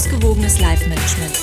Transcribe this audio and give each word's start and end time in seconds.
ausgewogenes 0.00 0.58
Live-Management. 0.58 1.38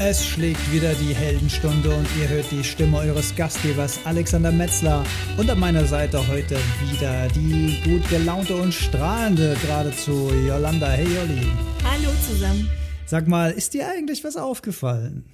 Es 0.00 0.26
schlägt 0.26 0.70
wieder 0.70 0.92
die 0.96 1.14
Heldenstunde 1.14 1.88
und 1.96 2.06
ihr 2.20 2.28
hört 2.28 2.50
die 2.50 2.62
Stimme 2.62 2.98
eures 2.98 3.34
Gastgebers 3.34 4.00
Alexander 4.04 4.52
Metzler 4.52 5.02
und 5.38 5.48
an 5.48 5.58
meiner 5.58 5.86
Seite 5.86 6.28
heute 6.28 6.58
wieder 6.90 7.26
die 7.28 7.80
gut 7.84 8.06
gelaunte 8.10 8.54
und 8.54 8.74
strahlende 8.74 9.56
geradezu 9.62 10.30
Yolanda. 10.46 10.90
Hey 10.90 11.06
Jolli. 11.06 11.46
Hallo 11.84 12.10
zusammen. 12.30 12.68
Sag 13.06 13.28
mal, 13.28 13.52
ist 13.52 13.72
dir 13.72 13.88
eigentlich 13.88 14.24
was 14.24 14.36
aufgefallen? 14.36 15.24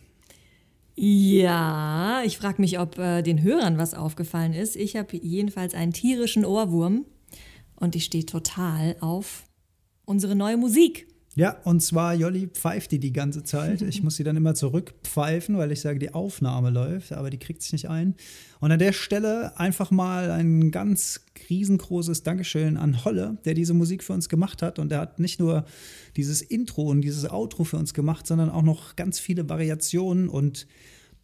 Ja, 0.94 2.22
ich 2.24 2.38
frage 2.38 2.62
mich, 2.62 2.78
ob 2.78 2.96
äh, 3.00 3.22
den 3.22 3.42
Hörern 3.42 3.76
was 3.76 3.94
aufgefallen 3.94 4.52
ist. 4.52 4.76
Ich 4.76 4.94
habe 4.94 5.16
jedenfalls 5.16 5.74
einen 5.74 5.92
tierischen 5.92 6.44
Ohrwurm 6.44 7.06
und 7.74 7.96
ich 7.96 8.04
stehe 8.04 8.24
total 8.24 8.94
auf 9.00 9.42
unsere 10.04 10.34
neue 10.34 10.56
Musik. 10.56 11.06
Ja, 11.36 11.56
und 11.64 11.80
zwar 11.80 12.14
Jolli 12.14 12.46
pfeift 12.46 12.92
die 12.92 13.00
die 13.00 13.12
ganze 13.12 13.42
Zeit. 13.42 13.82
Ich 13.82 14.04
muss 14.04 14.14
sie 14.14 14.22
dann 14.22 14.36
immer 14.36 14.54
zurückpfeifen, 14.54 15.58
weil 15.58 15.72
ich 15.72 15.80
sage, 15.80 15.98
die 15.98 16.14
Aufnahme 16.14 16.70
läuft, 16.70 17.12
aber 17.12 17.28
die 17.28 17.38
kriegt 17.38 17.60
sich 17.60 17.72
nicht 17.72 17.90
ein. 17.90 18.14
Und 18.60 18.70
an 18.70 18.78
der 18.78 18.92
Stelle 18.92 19.58
einfach 19.58 19.90
mal 19.90 20.30
ein 20.30 20.70
ganz 20.70 21.24
riesengroßes 21.50 22.22
Dankeschön 22.22 22.76
an 22.76 23.04
Holle, 23.04 23.38
der 23.44 23.54
diese 23.54 23.74
Musik 23.74 24.04
für 24.04 24.12
uns 24.12 24.28
gemacht 24.28 24.62
hat. 24.62 24.78
Und 24.78 24.90
der 24.90 25.00
hat 25.00 25.18
nicht 25.18 25.40
nur 25.40 25.64
dieses 26.16 26.40
Intro 26.40 26.82
und 26.82 27.00
dieses 27.00 27.28
Outro 27.28 27.64
für 27.64 27.78
uns 27.78 27.94
gemacht, 27.94 28.28
sondern 28.28 28.48
auch 28.48 28.62
noch 28.62 28.94
ganz 28.94 29.18
viele 29.18 29.48
Variationen 29.48 30.28
und 30.28 30.68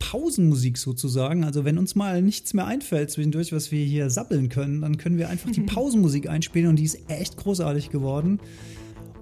Pausenmusik 0.00 0.76
sozusagen. 0.76 1.44
Also 1.44 1.64
wenn 1.64 1.78
uns 1.78 1.94
mal 1.94 2.20
nichts 2.20 2.52
mehr 2.52 2.66
einfällt 2.66 3.12
zwischendurch, 3.12 3.52
was 3.52 3.70
wir 3.70 3.84
hier 3.84 4.10
sappeln 4.10 4.48
können, 4.48 4.80
dann 4.80 4.96
können 4.96 5.18
wir 5.18 5.28
einfach 5.28 5.50
die 5.50 5.60
Pausenmusik 5.60 6.28
einspielen 6.28 6.68
und 6.68 6.76
die 6.76 6.84
ist 6.84 6.98
echt 7.08 7.36
großartig 7.36 7.90
geworden. 7.90 8.40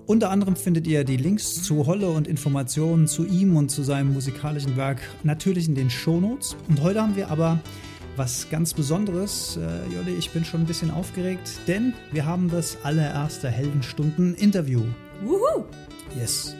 Unter 0.07 0.31
anderem 0.31 0.57
findet 0.57 0.87
ihr 0.87 1.05
die 1.05 1.19
Links 1.19 1.63
zu 1.63 1.87
Holle 1.87 2.09
und 2.09 2.27
Informationen 2.27 3.07
zu 3.07 3.27
ihm 3.27 3.57
und 3.57 3.71
zu 3.71 3.83
seinem 3.83 4.15
musikalischen 4.15 4.79
Werk 4.79 5.03
natürlich 5.23 5.69
in 5.69 5.75
den 5.75 5.91
Shownotes. 5.91 6.57
Und 6.67 6.81
heute 6.81 7.03
haben 7.03 7.15
wir 7.15 7.31
aber 7.31 7.61
was 8.17 8.49
ganz 8.49 8.73
Besonderes. 8.73 9.59
Äh, 9.59 9.95
Jolli, 9.95 10.15
ich 10.19 10.31
bin 10.31 10.47
schon 10.47 10.63
ein 10.63 10.67
bisschen 10.67 10.91
aufgeregt, 10.91 11.51
denn 11.67 11.93
wir 12.11 12.25
haben 12.25 12.49
das 12.49 12.79
allererste 12.85 13.51
Heldenstunden-Interview. 13.51 14.83
Wuhu! 15.23 15.67
Yes. 16.19 16.57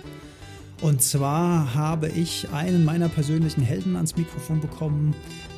Und 0.81 1.03
zwar 1.03 1.75
habe 1.75 2.09
ich 2.09 2.49
einen 2.53 2.85
meiner 2.85 3.09
persönlichen 3.09 3.63
Helden 3.63 3.97
ans 3.97 4.17
Mikrofon 4.17 4.61
bekommen. 4.61 5.15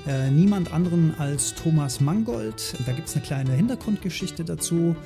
Äh, 0.06 0.30
niemand 0.30 0.72
anderen 0.72 1.14
als 1.18 1.54
Thomas 1.54 2.00
Mangold. 2.00 2.74
Da 2.86 2.92
gibt 2.92 3.08
es 3.08 3.14
eine 3.14 3.24
kleine 3.24 3.52
Hintergrundgeschichte 3.52 4.44
dazu. 4.44 4.96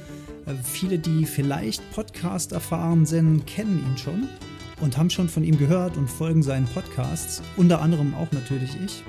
Äh, 0.47 0.53
viele, 0.63 0.99
die 0.99 1.27
vielleicht 1.27 1.83
Podcast 1.93 2.53
erfahren 2.53 3.07
sind, 3.07 3.45
kennen 3.47 3.85
ihn 3.85 3.99
schon 3.99 4.29
und 4.81 4.97
haben 4.97 5.11
schon 5.11 5.29
von 5.29 5.43
ihm 5.43 5.59
gehört 5.59 5.97
und 5.97 6.09
folgen 6.09 6.45
seinen 6.45 6.67
Podcasts. 6.67 7.43
Unter 7.57 7.81
anderem 7.81 8.15
auch 8.15 8.31
natürlich 8.31 8.71
ich. 8.85 9.03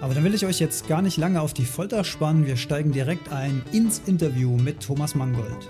Aber 0.00 0.14
dann 0.14 0.24
will 0.24 0.34
ich 0.34 0.44
euch 0.44 0.58
jetzt 0.58 0.88
gar 0.88 1.02
nicht 1.02 1.16
lange 1.18 1.40
auf 1.40 1.54
die 1.54 1.64
Folter 1.64 2.02
spannen. 2.02 2.46
Wir 2.46 2.56
steigen 2.56 2.92
direkt 2.92 3.30
ein 3.30 3.62
ins 3.72 4.02
Interview 4.06 4.56
mit 4.56 4.80
Thomas 4.80 5.14
Mangold. 5.14 5.68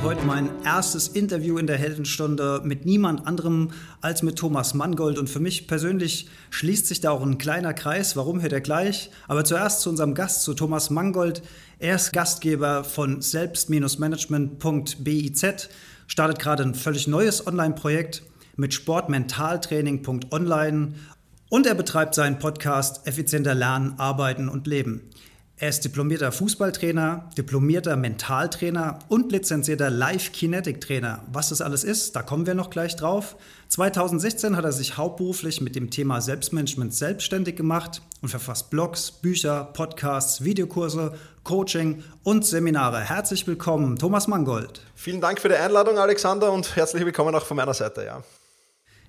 Habe 0.00 0.14
heute 0.14 0.24
mein 0.24 0.48
erstes 0.64 1.08
Interview 1.08 1.58
in 1.58 1.66
der 1.66 1.76
Heldenstunde 1.76 2.62
mit 2.64 2.86
niemand 2.86 3.26
anderem 3.26 3.72
als 4.00 4.22
mit 4.22 4.36
Thomas 4.36 4.72
Mangold. 4.72 5.18
Und 5.18 5.28
für 5.28 5.40
mich 5.40 5.68
persönlich 5.68 6.26
schließt 6.48 6.86
sich 6.86 7.02
da 7.02 7.10
auch 7.10 7.20
ein 7.20 7.36
kleiner 7.36 7.74
Kreis. 7.74 8.16
Warum 8.16 8.40
hört 8.40 8.54
er 8.54 8.62
gleich? 8.62 9.10
Aber 9.28 9.44
zuerst 9.44 9.82
zu 9.82 9.90
unserem 9.90 10.14
Gast, 10.14 10.42
zu 10.42 10.54
Thomas 10.54 10.88
Mangold. 10.88 11.42
Er 11.78 11.96
ist 11.96 12.14
Gastgeber 12.14 12.82
von 12.82 13.20
selbst-management.biz, 13.20 15.68
startet 16.06 16.38
gerade 16.38 16.62
ein 16.62 16.74
völlig 16.74 17.06
neues 17.06 17.46
Online-Projekt 17.46 18.22
mit 18.56 18.72
sportmentaltraining.online 18.72 20.94
und 21.50 21.66
er 21.66 21.74
betreibt 21.74 22.14
seinen 22.14 22.38
Podcast 22.38 23.06
Effizienter 23.06 23.54
Lernen, 23.54 23.98
Arbeiten 23.98 24.48
und 24.48 24.66
Leben. 24.66 25.10
Er 25.62 25.68
ist 25.68 25.84
diplomierter 25.84 26.32
Fußballtrainer, 26.32 27.28
diplomierter 27.36 27.94
Mentaltrainer 27.94 28.98
und 29.08 29.30
lizenzierter 29.30 29.90
Live-Kinetic-Trainer. 29.90 31.22
Was 31.30 31.50
das 31.50 31.60
alles 31.60 31.84
ist, 31.84 32.16
da 32.16 32.22
kommen 32.22 32.46
wir 32.46 32.54
noch 32.54 32.70
gleich 32.70 32.96
drauf. 32.96 33.36
2016 33.68 34.56
hat 34.56 34.64
er 34.64 34.72
sich 34.72 34.96
hauptberuflich 34.96 35.60
mit 35.60 35.76
dem 35.76 35.90
Thema 35.90 36.22
Selbstmanagement 36.22 36.94
selbstständig 36.94 37.56
gemacht 37.56 38.00
und 38.22 38.30
verfasst 38.30 38.70
Blogs, 38.70 39.10
Bücher, 39.10 39.64
Podcasts, 39.74 40.42
Videokurse, 40.42 41.12
Coaching 41.44 42.04
und 42.22 42.46
Seminare. 42.46 43.00
Herzlich 43.00 43.46
willkommen, 43.46 43.98
Thomas 43.98 44.28
Mangold. 44.28 44.80
Vielen 44.94 45.20
Dank 45.20 45.42
für 45.42 45.50
die 45.50 45.56
Einladung, 45.56 45.98
Alexander, 45.98 46.52
und 46.52 46.74
herzlich 46.74 47.04
willkommen 47.04 47.34
auch 47.34 47.44
von 47.44 47.58
meiner 47.58 47.74
Seite. 47.74 48.06
Ja. 48.06 48.22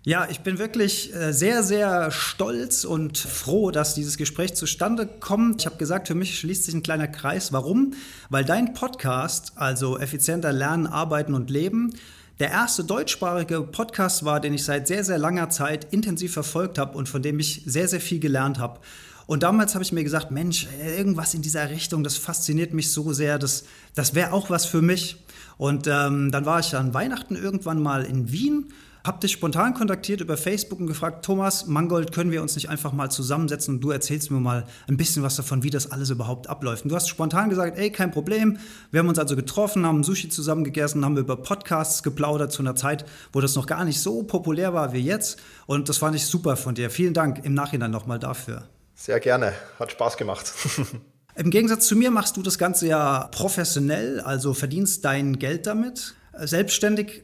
Ja, 0.03 0.27
ich 0.31 0.39
bin 0.39 0.57
wirklich 0.57 1.13
äh, 1.13 1.31
sehr, 1.31 1.61
sehr 1.61 2.09
stolz 2.09 2.85
und 2.85 3.19
froh, 3.19 3.69
dass 3.69 3.93
dieses 3.93 4.17
Gespräch 4.17 4.55
zustande 4.55 5.05
kommt. 5.05 5.61
Ich 5.61 5.67
habe 5.67 5.77
gesagt, 5.77 6.07
für 6.07 6.15
mich 6.15 6.39
schließt 6.39 6.63
sich 6.63 6.73
ein 6.73 6.81
kleiner 6.81 7.07
Kreis. 7.07 7.53
Warum? 7.53 7.93
Weil 8.29 8.43
dein 8.43 8.73
Podcast, 8.73 9.51
also 9.57 9.99
effizienter 9.99 10.53
Lernen, 10.53 10.87
Arbeiten 10.87 11.35
und 11.35 11.51
Leben, 11.51 11.93
der 12.39 12.49
erste 12.49 12.83
deutschsprachige 12.83 13.61
Podcast 13.61 14.25
war, 14.25 14.39
den 14.39 14.55
ich 14.55 14.63
seit 14.63 14.87
sehr, 14.87 15.03
sehr 15.03 15.19
langer 15.19 15.51
Zeit 15.51 15.93
intensiv 15.93 16.33
verfolgt 16.33 16.79
habe 16.79 16.97
und 16.97 17.07
von 17.07 17.21
dem 17.21 17.39
ich 17.39 17.61
sehr, 17.67 17.87
sehr 17.87 18.01
viel 18.01 18.19
gelernt 18.19 18.57
habe. 18.57 18.79
Und 19.27 19.43
damals 19.43 19.75
habe 19.75 19.83
ich 19.83 19.91
mir 19.91 20.03
gesagt, 20.03 20.31
Mensch, 20.31 20.67
irgendwas 20.83 21.35
in 21.35 21.43
dieser 21.43 21.69
Richtung, 21.69 22.03
das 22.03 22.17
fasziniert 22.17 22.73
mich 22.73 22.91
so 22.91 23.13
sehr, 23.13 23.37
das, 23.37 23.65
das 23.93 24.15
wäre 24.15 24.33
auch 24.33 24.49
was 24.49 24.65
für 24.65 24.81
mich. 24.81 25.17
Und 25.59 25.85
ähm, 25.85 26.31
dann 26.31 26.47
war 26.47 26.59
ich 26.59 26.75
an 26.75 26.95
Weihnachten 26.95 27.35
irgendwann 27.35 27.79
mal 27.79 28.03
in 28.03 28.31
Wien 28.31 28.73
hab 29.03 29.19
dich 29.21 29.31
spontan 29.31 29.73
kontaktiert 29.73 30.21
über 30.21 30.37
Facebook 30.37 30.79
und 30.79 30.87
gefragt, 30.87 31.25
Thomas 31.25 31.65
Mangold, 31.65 32.11
können 32.11 32.31
wir 32.31 32.41
uns 32.41 32.55
nicht 32.55 32.69
einfach 32.69 32.93
mal 32.93 33.09
zusammensetzen 33.09 33.75
und 33.75 33.81
du 33.81 33.89
erzählst 33.89 34.29
mir 34.29 34.39
mal 34.39 34.65
ein 34.87 34.97
bisschen 34.97 35.23
was 35.23 35.35
davon, 35.35 35.63
wie 35.63 35.69
das 35.71 35.91
alles 35.91 36.11
überhaupt 36.11 36.47
abläuft. 36.47 36.83
Und 36.83 36.89
du 36.89 36.95
hast 36.95 37.07
spontan 37.09 37.49
gesagt, 37.49 37.77
ey, 37.77 37.91
kein 37.91 38.11
Problem. 38.11 38.59
Wir 38.91 38.99
haben 38.99 39.09
uns 39.09 39.17
also 39.17 39.35
getroffen, 39.35 39.85
haben 39.85 40.03
Sushi 40.03 40.29
zusammen 40.29 40.63
gegessen, 40.63 41.03
haben 41.03 41.17
über 41.17 41.35
Podcasts 41.35 42.03
geplaudert 42.03 42.51
zu 42.51 42.61
einer 42.61 42.75
Zeit, 42.75 43.05
wo 43.33 43.41
das 43.41 43.55
noch 43.55 43.65
gar 43.65 43.85
nicht 43.85 43.99
so 43.99 44.23
populär 44.23 44.73
war 44.73 44.93
wie 44.93 44.99
jetzt. 44.99 45.39
Und 45.65 45.89
das 45.89 45.97
fand 45.97 46.15
ich 46.15 46.25
super 46.25 46.55
von 46.55 46.75
dir. 46.75 46.91
Vielen 46.91 47.13
Dank 47.13 47.43
im 47.43 47.55
Nachhinein 47.55 47.91
nochmal 47.91 48.19
dafür. 48.19 48.63
Sehr 48.93 49.19
gerne. 49.19 49.53
Hat 49.79 49.91
Spaß 49.91 50.17
gemacht. 50.17 50.53
Im 51.35 51.49
Gegensatz 51.49 51.87
zu 51.87 51.95
mir 51.95 52.11
machst 52.11 52.37
du 52.37 52.43
das 52.43 52.57
Ganze 52.57 52.87
ja 52.87 53.29
professionell, 53.31 54.19
also 54.19 54.53
verdienst 54.53 55.05
dein 55.05 55.39
Geld 55.39 55.65
damit. 55.65 56.15
Selbstständig 56.37 57.23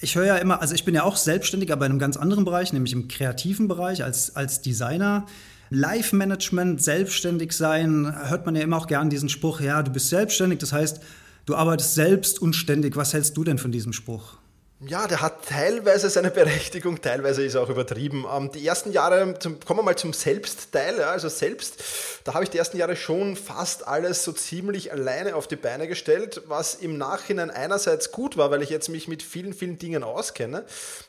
ich 0.00 0.14
höre 0.16 0.26
ja 0.26 0.36
immer, 0.36 0.60
also 0.60 0.74
ich 0.74 0.84
bin 0.84 0.94
ja 0.94 1.02
auch 1.02 1.16
selbstständig, 1.16 1.72
aber 1.72 1.86
in 1.86 1.92
einem 1.92 1.98
ganz 1.98 2.16
anderen 2.16 2.44
Bereich, 2.44 2.72
nämlich 2.72 2.92
im 2.92 3.08
kreativen 3.08 3.68
Bereich 3.68 4.04
als, 4.04 4.36
als 4.36 4.62
Designer. 4.62 5.26
Live-Management, 5.70 6.82
selbstständig 6.82 7.52
sein, 7.52 8.14
hört 8.28 8.46
man 8.46 8.56
ja 8.56 8.62
immer 8.62 8.78
auch 8.78 8.86
gern 8.86 9.10
diesen 9.10 9.28
Spruch, 9.28 9.60
ja, 9.60 9.82
du 9.82 9.90
bist 9.90 10.08
selbstständig, 10.08 10.60
das 10.60 10.72
heißt, 10.72 11.00
du 11.44 11.56
arbeitest 11.56 11.94
selbst 11.94 12.40
und 12.40 12.54
ständig. 12.54 12.96
Was 12.96 13.12
hältst 13.12 13.36
du 13.36 13.44
denn 13.44 13.58
von 13.58 13.70
diesem 13.70 13.92
Spruch? 13.92 14.37
Ja, 14.80 15.08
der 15.08 15.20
hat 15.20 15.44
teilweise 15.48 16.08
seine 16.08 16.30
Berechtigung, 16.32 17.02
teilweise 17.02 17.44
ist 17.44 17.56
er 17.56 17.62
auch 17.62 17.68
übertrieben. 17.68 18.24
Ähm, 18.32 18.52
die 18.52 18.64
ersten 18.64 18.92
Jahre, 18.92 19.36
zum, 19.40 19.58
kommen 19.58 19.80
wir 19.80 19.82
mal 19.82 19.96
zum 19.96 20.12
Selbstteil, 20.12 21.00
ja, 21.00 21.10
also 21.10 21.28
selbst, 21.28 21.82
da 22.22 22.34
habe 22.34 22.44
ich 22.44 22.50
die 22.50 22.58
ersten 22.58 22.76
Jahre 22.76 22.94
schon 22.94 23.34
fast 23.34 23.88
alles 23.88 24.22
so 24.22 24.30
ziemlich 24.30 24.92
alleine 24.92 25.34
auf 25.34 25.48
die 25.48 25.56
Beine 25.56 25.88
gestellt, 25.88 26.42
was 26.46 26.76
im 26.76 26.96
Nachhinein 26.96 27.50
einerseits 27.50 28.12
gut 28.12 28.36
war, 28.36 28.52
weil 28.52 28.62
ich 28.62 28.70
jetzt 28.70 28.88
mich 28.88 29.08
mit 29.08 29.24
vielen, 29.24 29.52
vielen 29.52 29.80
Dingen 29.80 30.04
auskenne. 30.04 30.64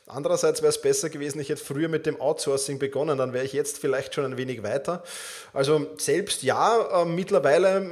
Andererseits 0.08 0.62
wäre 0.62 0.70
es 0.70 0.82
besser 0.82 1.08
gewesen, 1.08 1.38
ich 1.38 1.48
hätte 1.48 1.64
früher 1.64 1.88
mit 1.88 2.06
dem 2.06 2.20
Outsourcing 2.20 2.80
begonnen, 2.80 3.18
dann 3.18 3.32
wäre 3.32 3.44
ich 3.44 3.52
jetzt 3.52 3.78
vielleicht 3.78 4.16
schon 4.16 4.24
ein 4.24 4.36
wenig 4.36 4.64
weiter. 4.64 5.04
Also 5.52 5.86
selbst 5.96 6.42
ja, 6.42 7.02
äh, 7.02 7.04
mittlerweile 7.04 7.86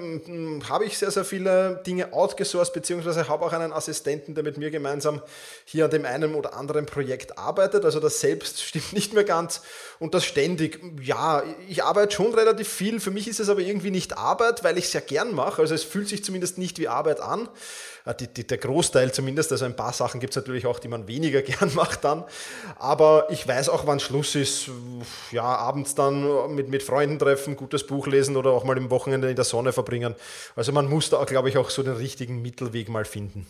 habe 0.69 0.87
ich 0.87 0.99
sehr, 0.99 1.13
sehr 1.13 1.25
viele 1.25 1.81
Dinge 1.87 2.13
outgesourced, 2.13 2.75
beziehungsweise 2.75 3.29
habe 3.29 3.45
auch 3.45 3.53
einen 3.53 3.73
Assistenten, 3.73 4.35
der 4.35 4.43
mit 4.43 4.57
mir 4.59 4.73
gemeinsam 4.73 5.23
hier 5.71 5.85
an 5.85 5.91
dem 5.91 6.07
einen 6.07 6.35
oder 6.35 6.55
anderen 6.55 6.87
Projekt 6.87 7.37
arbeitet. 7.37 7.85
Also 7.85 8.01
das 8.01 8.21
selbst 8.21 8.63
stimmt 8.65 8.95
nicht 8.95 9.13
mehr 9.13 9.25
ganz. 9.25 9.61
Und 9.99 10.15
das 10.15 10.25
ständig, 10.25 10.81
ja, 11.03 11.43
ich 11.69 11.85
arbeite 11.85 12.15
schon 12.15 12.33
relativ 12.33 12.69
viel. 12.69 13.01
Für 13.01 13.11
mich 13.11 13.29
ist 13.29 13.39
es 13.39 13.51
aber 13.51 13.61
irgendwie 13.61 13.91
nicht 13.91 14.17
Arbeit, 14.17 14.65
weil 14.65 14.79
ich 14.79 14.87
es 14.87 14.95
ja 14.95 15.01
gern 15.01 15.35
mache. 15.35 15.61
Also 15.61 15.75
es 15.75 15.85
fühlt 15.85 16.09
sich 16.09 16.25
zumindest 16.25 16.57
nicht 16.57 16.79
wie 16.79 16.89
Arbeit 16.89 17.21
an. 17.21 17.51
Äh, 18.07 18.15
die, 18.15 18.29
die, 18.29 18.47
der 18.47 18.57
Großteil 18.57 19.13
zumindest, 19.13 19.53
also 19.53 19.67
ein 19.67 19.77
paar 19.77 19.93
Sachen 19.93 20.21
gibt 20.21 20.31
es 20.31 20.37
natürlich 20.37 20.65
auch, 20.65 20.79
die 20.79 20.89
man 20.89 21.07
weniger 21.07 21.43
gern 21.43 21.75
macht 21.75 22.03
dann. 22.03 22.25
Aber 22.79 23.27
ich 23.29 23.47
weiß 23.47 23.69
auch, 23.69 23.87
wann 23.87 24.01
Schluss 24.01 24.37
ist. 24.37 24.71
Ja, 25.33 25.43
abends 25.43 25.95
dann 25.95 26.55
mit, 26.55 26.71
mit 26.71 26.83
Freunden 26.83 27.19
treffen, 27.19 27.57
gutes 27.57 27.87
Buch 27.87 28.07
lesen 28.07 28.39
oder 28.39 28.53
auch 28.53 28.65
mal 28.65 28.79
im 28.79 28.89
Wochenende 28.89 29.29
in 29.29 29.37
der 29.37 29.45
Sonne 29.45 29.75
verbringen. 29.75 30.15
Also 30.57 30.73
man 30.73 30.87
muss 30.87 31.11
da, 31.11 31.23
glaube 31.25 31.51
ich, 31.51 31.59
auch 31.59 31.69
so 31.69 31.83
den 31.83 31.97
richtigen 31.97 32.41
Mittelweg 32.41 32.89
mal 32.89 33.05
finden. 33.05 33.47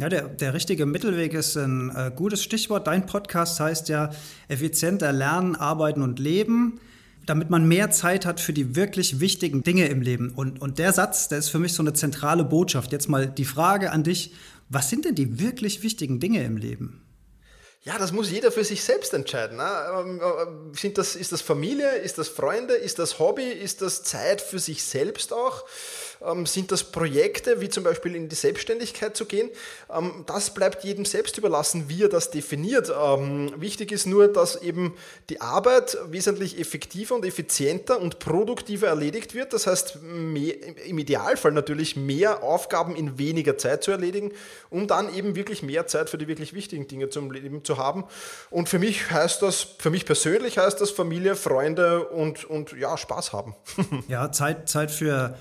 Ja, 0.00 0.08
der, 0.08 0.28
der 0.28 0.54
richtige 0.54 0.86
Mittelweg 0.86 1.34
ist 1.34 1.56
ein 1.56 1.94
äh, 1.94 2.10
gutes 2.14 2.42
Stichwort. 2.42 2.86
Dein 2.86 3.04
Podcast 3.04 3.60
heißt 3.60 3.90
ja 3.90 4.08
effizienter 4.48 5.12
Lernen, 5.12 5.56
Arbeiten 5.56 6.00
und 6.00 6.18
Leben. 6.18 6.80
damit 7.26 7.50
man 7.50 7.68
mehr 7.68 7.90
Zeit 7.90 8.24
hat 8.24 8.40
für 8.40 8.54
die 8.54 8.74
wirklich 8.74 9.20
wichtigen 9.20 9.62
Dinge 9.62 9.86
im 9.88 10.00
Leben. 10.00 10.30
Und, 10.30 10.62
und 10.62 10.78
der 10.78 10.94
Satz, 10.94 11.28
der 11.28 11.38
ist 11.38 11.50
für 11.50 11.58
mich 11.58 11.74
so 11.74 11.82
eine 11.82 11.92
zentrale 11.92 12.44
Botschaft. 12.44 12.92
Jetzt 12.92 13.08
mal 13.10 13.28
die 13.28 13.44
Frage 13.44 13.92
an 13.92 14.02
dich, 14.02 14.32
was 14.70 14.88
sind 14.88 15.04
denn 15.04 15.14
die 15.14 15.38
wirklich 15.38 15.82
wichtigen 15.82 16.18
Dinge 16.18 16.42
im 16.44 16.56
Leben? 16.56 17.02
Ja, 17.82 17.98
das 17.98 18.12
muss 18.12 18.30
jeder 18.30 18.50
für 18.50 18.64
sich 18.64 18.82
selbst 18.82 19.14
entscheiden. 19.14 19.58
Ne? 19.58 19.70
Ähm, 19.98 20.20
äh, 20.20 20.76
sind 20.76 20.98
das, 20.98 21.14
ist 21.14 21.32
das 21.32 21.40
Familie, 21.42 21.90
ist 21.96 22.18
das 22.18 22.28
Freunde, 22.28 22.74
ist 22.74 22.98
das 22.98 23.18
Hobby, 23.18 23.48
ist 23.48 23.80
das 23.82 24.02
Zeit 24.02 24.40
für 24.40 24.58
sich 24.58 24.82
selbst 24.82 25.32
auch? 25.32 25.64
Ähm, 26.24 26.44
sind 26.44 26.70
das 26.70 26.84
Projekte, 26.84 27.60
wie 27.60 27.68
zum 27.68 27.84
Beispiel 27.84 28.14
in 28.14 28.28
die 28.28 28.36
Selbstständigkeit 28.36 29.16
zu 29.16 29.24
gehen? 29.24 29.50
Ähm, 29.94 30.24
das 30.26 30.52
bleibt 30.52 30.84
jedem 30.84 31.04
selbst 31.04 31.38
überlassen, 31.38 31.88
wie 31.88 32.04
er 32.04 32.08
das 32.08 32.30
definiert. 32.30 32.92
Ähm, 32.94 33.52
wichtig 33.56 33.92
ist 33.92 34.06
nur, 34.06 34.28
dass 34.28 34.60
eben 34.60 34.94
die 35.30 35.40
Arbeit 35.40 35.96
wesentlich 36.08 36.58
effektiver 36.58 37.14
und 37.14 37.24
effizienter 37.24 38.00
und 38.00 38.18
produktiver 38.18 38.88
erledigt 38.88 39.34
wird. 39.34 39.52
Das 39.52 39.66
heißt, 39.66 40.02
mehr, 40.02 40.54
im 40.86 40.98
Idealfall 40.98 41.52
natürlich 41.52 41.96
mehr 41.96 42.42
Aufgaben 42.42 42.94
in 42.96 43.18
weniger 43.18 43.56
Zeit 43.56 43.82
zu 43.82 43.90
erledigen, 43.90 44.32
um 44.68 44.86
dann 44.86 45.14
eben 45.14 45.36
wirklich 45.36 45.62
mehr 45.62 45.86
Zeit 45.86 46.10
für 46.10 46.18
die 46.18 46.28
wirklich 46.28 46.52
wichtigen 46.52 46.86
Dinge 46.86 47.08
zum 47.08 47.30
Leben 47.30 47.64
zu 47.64 47.78
haben. 47.78 48.04
Und 48.50 48.68
für 48.68 48.78
mich 48.78 49.10
heißt 49.10 49.40
das, 49.42 49.66
für 49.78 49.90
mich 49.90 50.04
persönlich 50.04 50.58
heißt 50.58 50.80
das 50.80 50.90
Familie, 50.90 51.34
Freunde 51.34 52.08
und, 52.08 52.44
und 52.44 52.72
ja, 52.72 52.98
Spaß 52.98 53.32
haben. 53.32 53.54
ja, 54.08 54.30
Zeit, 54.32 54.68
Zeit 54.68 54.90
für 54.90 55.34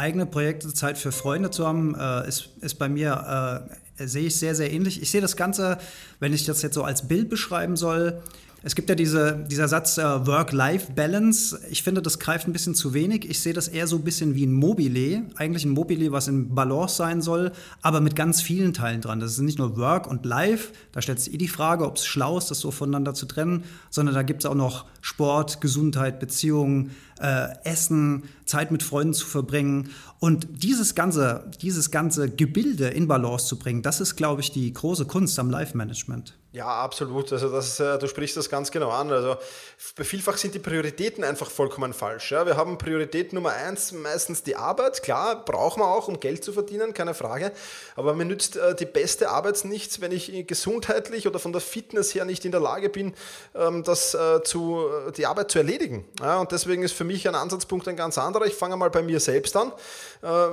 eigene 0.00 0.26
Projekte, 0.26 0.72
Zeit 0.72 0.98
für 0.98 1.12
Freunde 1.12 1.50
zu 1.50 1.66
haben, 1.66 1.94
äh, 1.94 2.26
ist, 2.26 2.50
ist 2.60 2.74
bei 2.76 2.88
mir, 2.88 3.68
äh, 3.98 4.06
sehe 4.06 4.26
ich 4.26 4.36
sehr, 4.36 4.54
sehr 4.54 4.72
ähnlich. 4.72 5.02
Ich 5.02 5.10
sehe 5.10 5.20
das 5.20 5.36
Ganze, 5.36 5.78
wenn 6.18 6.32
ich 6.32 6.44
das 6.44 6.62
jetzt 6.62 6.74
so 6.74 6.82
als 6.82 7.06
Bild 7.06 7.28
beschreiben 7.28 7.76
soll, 7.76 8.22
es 8.62 8.74
gibt 8.74 8.90
ja 8.90 8.94
diese, 8.94 9.46
dieser 9.50 9.68
Satz 9.68 9.96
äh, 9.96 10.02
Work-Life-Balance. 10.02 11.60
Ich 11.70 11.82
finde, 11.82 12.02
das 12.02 12.18
greift 12.18 12.46
ein 12.46 12.52
bisschen 12.52 12.74
zu 12.74 12.92
wenig. 12.92 13.28
Ich 13.28 13.40
sehe 13.40 13.54
das 13.54 13.68
eher 13.68 13.86
so 13.86 13.96
ein 13.96 14.02
bisschen 14.02 14.34
wie 14.34 14.44
ein 14.44 14.52
Mobile. 14.52 15.22
Eigentlich 15.36 15.64
ein 15.64 15.70
Mobile, 15.70 16.12
was 16.12 16.28
in 16.28 16.54
Balance 16.54 16.96
sein 16.96 17.22
soll, 17.22 17.52
aber 17.80 18.02
mit 18.02 18.16
ganz 18.16 18.42
vielen 18.42 18.74
Teilen 18.74 19.00
dran. 19.00 19.18
Das 19.18 19.32
ist 19.32 19.40
nicht 19.40 19.58
nur 19.58 19.78
Work 19.78 20.06
und 20.06 20.26
Life. 20.26 20.72
Da 20.92 21.00
stellt 21.00 21.20
sich 21.20 21.32
eh 21.32 21.38
die 21.38 21.48
Frage, 21.48 21.86
ob 21.86 21.96
es 21.96 22.04
schlau 22.04 22.36
ist, 22.36 22.50
das 22.50 22.60
so 22.60 22.70
voneinander 22.70 23.14
zu 23.14 23.24
trennen, 23.24 23.64
sondern 23.88 24.14
da 24.14 24.22
gibt 24.22 24.44
es 24.44 24.50
auch 24.50 24.54
noch 24.54 24.84
Sport, 25.00 25.62
Gesundheit, 25.62 26.20
Beziehungen, 26.20 26.90
äh, 27.18 27.48
Essen, 27.64 28.24
Zeit 28.44 28.72
mit 28.72 28.82
Freunden 28.82 29.14
zu 29.14 29.26
verbringen. 29.26 29.88
Und 30.18 30.62
dieses 30.62 30.94
ganze, 30.94 31.50
dieses 31.62 31.90
ganze 31.90 32.28
Gebilde 32.28 32.88
in 32.88 33.08
Balance 33.08 33.46
zu 33.46 33.58
bringen, 33.58 33.80
das 33.80 34.02
ist, 34.02 34.16
glaube 34.16 34.42
ich, 34.42 34.52
die 34.52 34.70
große 34.70 35.06
Kunst 35.06 35.38
am 35.38 35.48
Life-Management. 35.48 36.34
Ja, 36.52 36.66
absolut. 36.66 37.32
Also 37.32 37.48
das, 37.48 37.78
äh, 37.78 37.96
du 37.96 38.08
sprichst 38.08 38.36
das 38.36 38.50
ganz 38.50 38.72
genau 38.72 38.90
an. 38.90 39.12
Also 39.12 39.36
vielfach 39.76 40.36
sind 40.36 40.52
die 40.52 40.58
Prioritäten 40.58 41.22
einfach 41.22 41.48
vollkommen 41.48 41.92
falsch. 41.92 42.32
Ja. 42.32 42.44
Wir 42.44 42.56
haben 42.56 42.76
Priorität 42.76 43.32
Nummer 43.32 43.50
eins 43.50 43.92
meistens 43.92 44.42
die 44.42 44.56
Arbeit. 44.56 45.00
Klar, 45.00 45.44
brauchen 45.44 45.80
wir 45.80 45.86
auch, 45.86 46.08
um 46.08 46.18
Geld 46.18 46.42
zu 46.42 46.52
verdienen, 46.52 46.92
keine 46.92 47.14
Frage. 47.14 47.52
Aber 47.94 48.14
mir 48.14 48.24
nützt 48.24 48.56
äh, 48.56 48.74
die 48.74 48.84
beste 48.84 49.30
Arbeit 49.30 49.64
nichts, 49.64 50.00
wenn 50.00 50.10
ich 50.10 50.44
gesundheitlich 50.48 51.28
oder 51.28 51.38
von 51.38 51.52
der 51.52 51.60
Fitness 51.60 52.16
her 52.16 52.24
nicht 52.24 52.44
in 52.44 52.50
der 52.50 52.60
Lage 52.60 52.88
bin, 52.88 53.14
ähm, 53.54 53.84
das 53.84 54.14
äh, 54.14 54.42
zu, 54.42 54.88
die 55.16 55.26
Arbeit 55.26 55.52
zu 55.52 55.58
erledigen. 55.58 56.08
Ja, 56.20 56.38
und 56.40 56.50
deswegen 56.50 56.82
ist 56.82 56.94
für 56.94 57.04
mich 57.04 57.28
ein 57.28 57.36
Ansatzpunkt 57.36 57.86
ein 57.86 57.96
ganz 57.96 58.18
anderer. 58.18 58.46
Ich 58.46 58.54
fange 58.54 58.76
mal 58.76 58.90
bei 58.90 59.02
mir 59.02 59.20
selbst 59.20 59.56
an. 59.56 59.72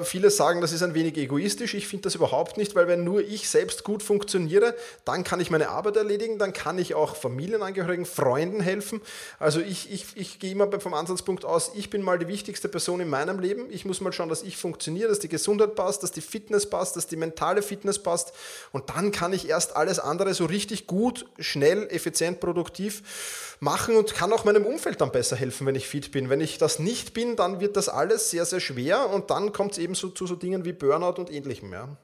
viele 0.04 0.30
sagen, 0.30 0.62
das 0.62 0.72
ist 0.72 0.84
ein 0.84 0.94
wenig 0.94 1.18
egoistisch. 1.18 1.74
Ich 1.74 1.88
finde 1.88 2.04
das 2.04 2.16
überhaupt 2.16 2.58
nicht, 2.58 2.76
weil 2.76 2.88
wenn 2.88 3.04
nur 3.04 3.22
ich 3.22 3.50
selbst 3.50 3.84
gut 3.84 4.04
funktioniere, 4.04 4.76
dann 5.06 5.24
kann 5.24 5.40
ich 5.40 5.50
meine 5.50 5.70
Arbeit 5.70 5.87
Arbeit 5.88 5.98
erledigen, 5.98 6.38
dann 6.38 6.52
kann 6.52 6.78
ich 6.78 6.96
auch 6.96 7.16
Familienangehörigen, 7.16 8.06
Freunden 8.06 8.60
helfen. 8.60 9.02
Also 9.40 9.62
ich, 9.62 9.92
ich, 9.92 10.06
ich 10.16 10.40
gehe 10.40 10.52
immer 10.52 10.68
vom 10.82 10.94
Ansatzpunkt 10.94 11.46
aus, 11.46 11.72
ich 11.76 11.90
bin 11.90 12.02
mal 12.02 12.20
die 12.20 12.28
wichtigste 12.28 12.68
Person 12.68 13.00
in 13.00 13.10
meinem 13.10 13.40
Leben. 13.40 13.68
Ich 13.70 13.86
muss 13.86 14.02
mal 14.02 14.12
schauen, 14.12 14.28
dass 14.28 14.44
ich 14.44 14.58
funktioniere, 14.58 15.08
dass 15.08 15.20
die 15.20 15.30
Gesundheit 15.30 15.76
passt, 15.76 16.04
dass 16.04 16.12
die 16.12 16.22
Fitness 16.22 16.70
passt, 16.70 16.98
dass 16.98 17.08
die 17.08 17.16
mentale 17.16 17.62
Fitness 17.62 18.00
passt. 18.00 18.34
Und 18.74 18.90
dann 18.90 19.14
kann 19.14 19.32
ich 19.32 19.48
erst 19.48 19.78
alles 19.78 20.00
andere 20.00 20.34
so 20.34 20.46
richtig 20.46 20.88
gut, 20.88 21.26
schnell, 21.40 21.88
effizient, 21.90 22.42
produktiv 22.42 23.56
machen 23.62 23.96
und 23.96 24.14
kann 24.14 24.34
auch 24.34 24.44
meinem 24.44 24.66
Umfeld 24.66 25.00
dann 25.00 25.12
besser 25.12 25.38
helfen, 25.38 25.66
wenn 25.66 25.76
ich 25.76 25.88
fit 25.88 26.12
bin. 26.12 26.30
Wenn 26.30 26.42
ich 26.42 26.58
das 26.58 26.80
nicht 26.80 27.14
bin, 27.14 27.38
dann 27.38 27.62
wird 27.62 27.78
das 27.78 27.88
alles 27.88 28.30
sehr, 28.30 28.46
sehr 28.46 28.60
schwer 28.60 29.10
und 29.10 29.30
dann 29.32 29.54
kommt 29.54 29.72
es 29.72 29.78
eben 29.78 29.96
so, 29.96 30.10
zu 30.10 30.28
so 30.28 30.36
Dingen 30.36 30.66
wie 30.66 30.74
Burnout 30.74 31.20
und 31.20 31.32
ähnlichem. 31.32 31.72
Ja. 31.72 31.98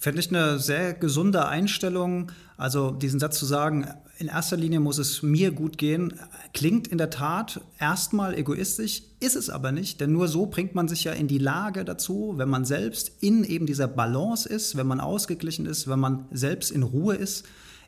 Fände 0.00 0.20
ich 0.20 0.28
eine 0.28 0.60
sehr 0.60 0.94
gesunde 0.94 1.46
Einstellung. 1.46 2.30
Also 2.56 2.92
diesen 2.92 3.18
Satz 3.18 3.36
zu 3.36 3.46
sagen, 3.46 3.88
in 4.18 4.28
erster 4.28 4.56
Linie 4.56 4.78
muss 4.78 4.98
es 4.98 5.22
mir 5.22 5.50
gut 5.50 5.76
gehen, 5.76 6.14
klingt 6.54 6.86
in 6.88 6.98
der 6.98 7.10
Tat 7.10 7.60
erstmal 7.78 8.34
egoistisch, 8.36 9.02
ist 9.20 9.36
es 9.36 9.50
aber 9.50 9.72
nicht, 9.72 10.00
denn 10.00 10.12
nur 10.12 10.28
so 10.28 10.46
bringt 10.46 10.74
man 10.74 10.88
sich 10.88 11.04
ja 11.04 11.12
in 11.12 11.28
die 11.28 11.38
Lage 11.38 11.84
dazu, 11.84 12.34
wenn 12.36 12.48
man 12.48 12.64
selbst 12.64 13.12
in 13.20 13.44
eben 13.44 13.66
dieser 13.66 13.86
Balance 13.86 14.48
ist, 14.48 14.76
wenn 14.76 14.86
man 14.86 15.00
ausgeglichen 15.00 15.66
ist, 15.66 15.88
wenn 15.88 16.00
man 16.00 16.26
selbst 16.32 16.70
in 16.70 16.82
Ruhe 16.82 17.14
ist, 17.14 17.44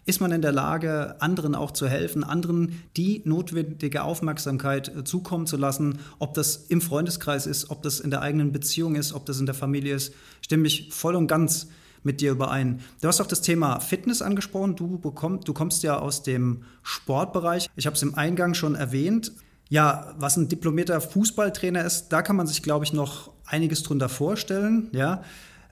ist 0.07 0.21
man 0.21 0.33
in 0.33 0.43
der 0.43 0.53
Lage, 0.53 1.21
anderen 1.21 1.55
auch 1.55 1.73
zu 1.73 1.87
helfen, 1.89 2.25
anderen 2.25 2.81
die 2.97 3.23
notwendige 3.25 4.03
Aufmerksamkeit 4.03 4.89
äh, 4.89 5.05
zukommen 5.05 5.47
zu 5.47 5.57
lassen, 5.57 5.99
ob 6.19 6.35
das 6.35 6.57
im 6.57 6.81
Freundeskreis 6.81 7.47
ist, 7.47 7.71
ob 7.71 7.83
das 7.83 8.01
in 8.01 8.11
der 8.11 8.23
eigenen 8.23 8.51
Beziehung 8.51 8.95
ist, 8.97 9.13
ob 9.13 9.27
das 9.27 9.39
in 9.39 9.47
der 9.47 9.55
Familie 9.55 9.95
ist, 9.95 10.15
stimme 10.43 10.67
ich 10.67 10.93
voll 10.93 11.15
und 11.15 11.27
ganz 11.27 11.69
mit 12.03 12.21
dir 12.21 12.33
überein. 12.33 12.81
Du 13.01 13.09
hast 13.09 13.21
auch 13.21 13.27
das 13.27 13.43
Thema 13.43 13.81
Fitness 13.81 14.23
angesprochen. 14.23 14.77
Du, 14.77 14.99
bekomm, 14.99 15.41
du 15.41 15.53
kommst 15.53 15.83
ja 15.83 15.99
aus 15.99 16.23
dem 16.23 16.65
Sportbereich. 16.83 17.69
Ich 17.77 17.87
habe 17.87 17.97
es 17.97 18.03
im 18.03 18.15
Eingang 18.15 18.55
schon 18.55 18.75
erwähnt. 18.75 19.33
Ja, 19.69 20.15
was 20.19 20.37
ein 20.37 20.49
diplomierter 20.49 21.01
Fußballtrainer 21.01 21.85
ist, 21.85 22.09
da 22.09 22.23
kann 22.23 22.37
man 22.37 22.49
sich, 22.49 22.63
glaube 22.63 22.85
ich, 22.85 22.93
noch 22.93 23.31
einiges 23.47 23.83
drunter 23.83 24.09
vorstellen. 24.09 24.89
Ja. 24.93 25.23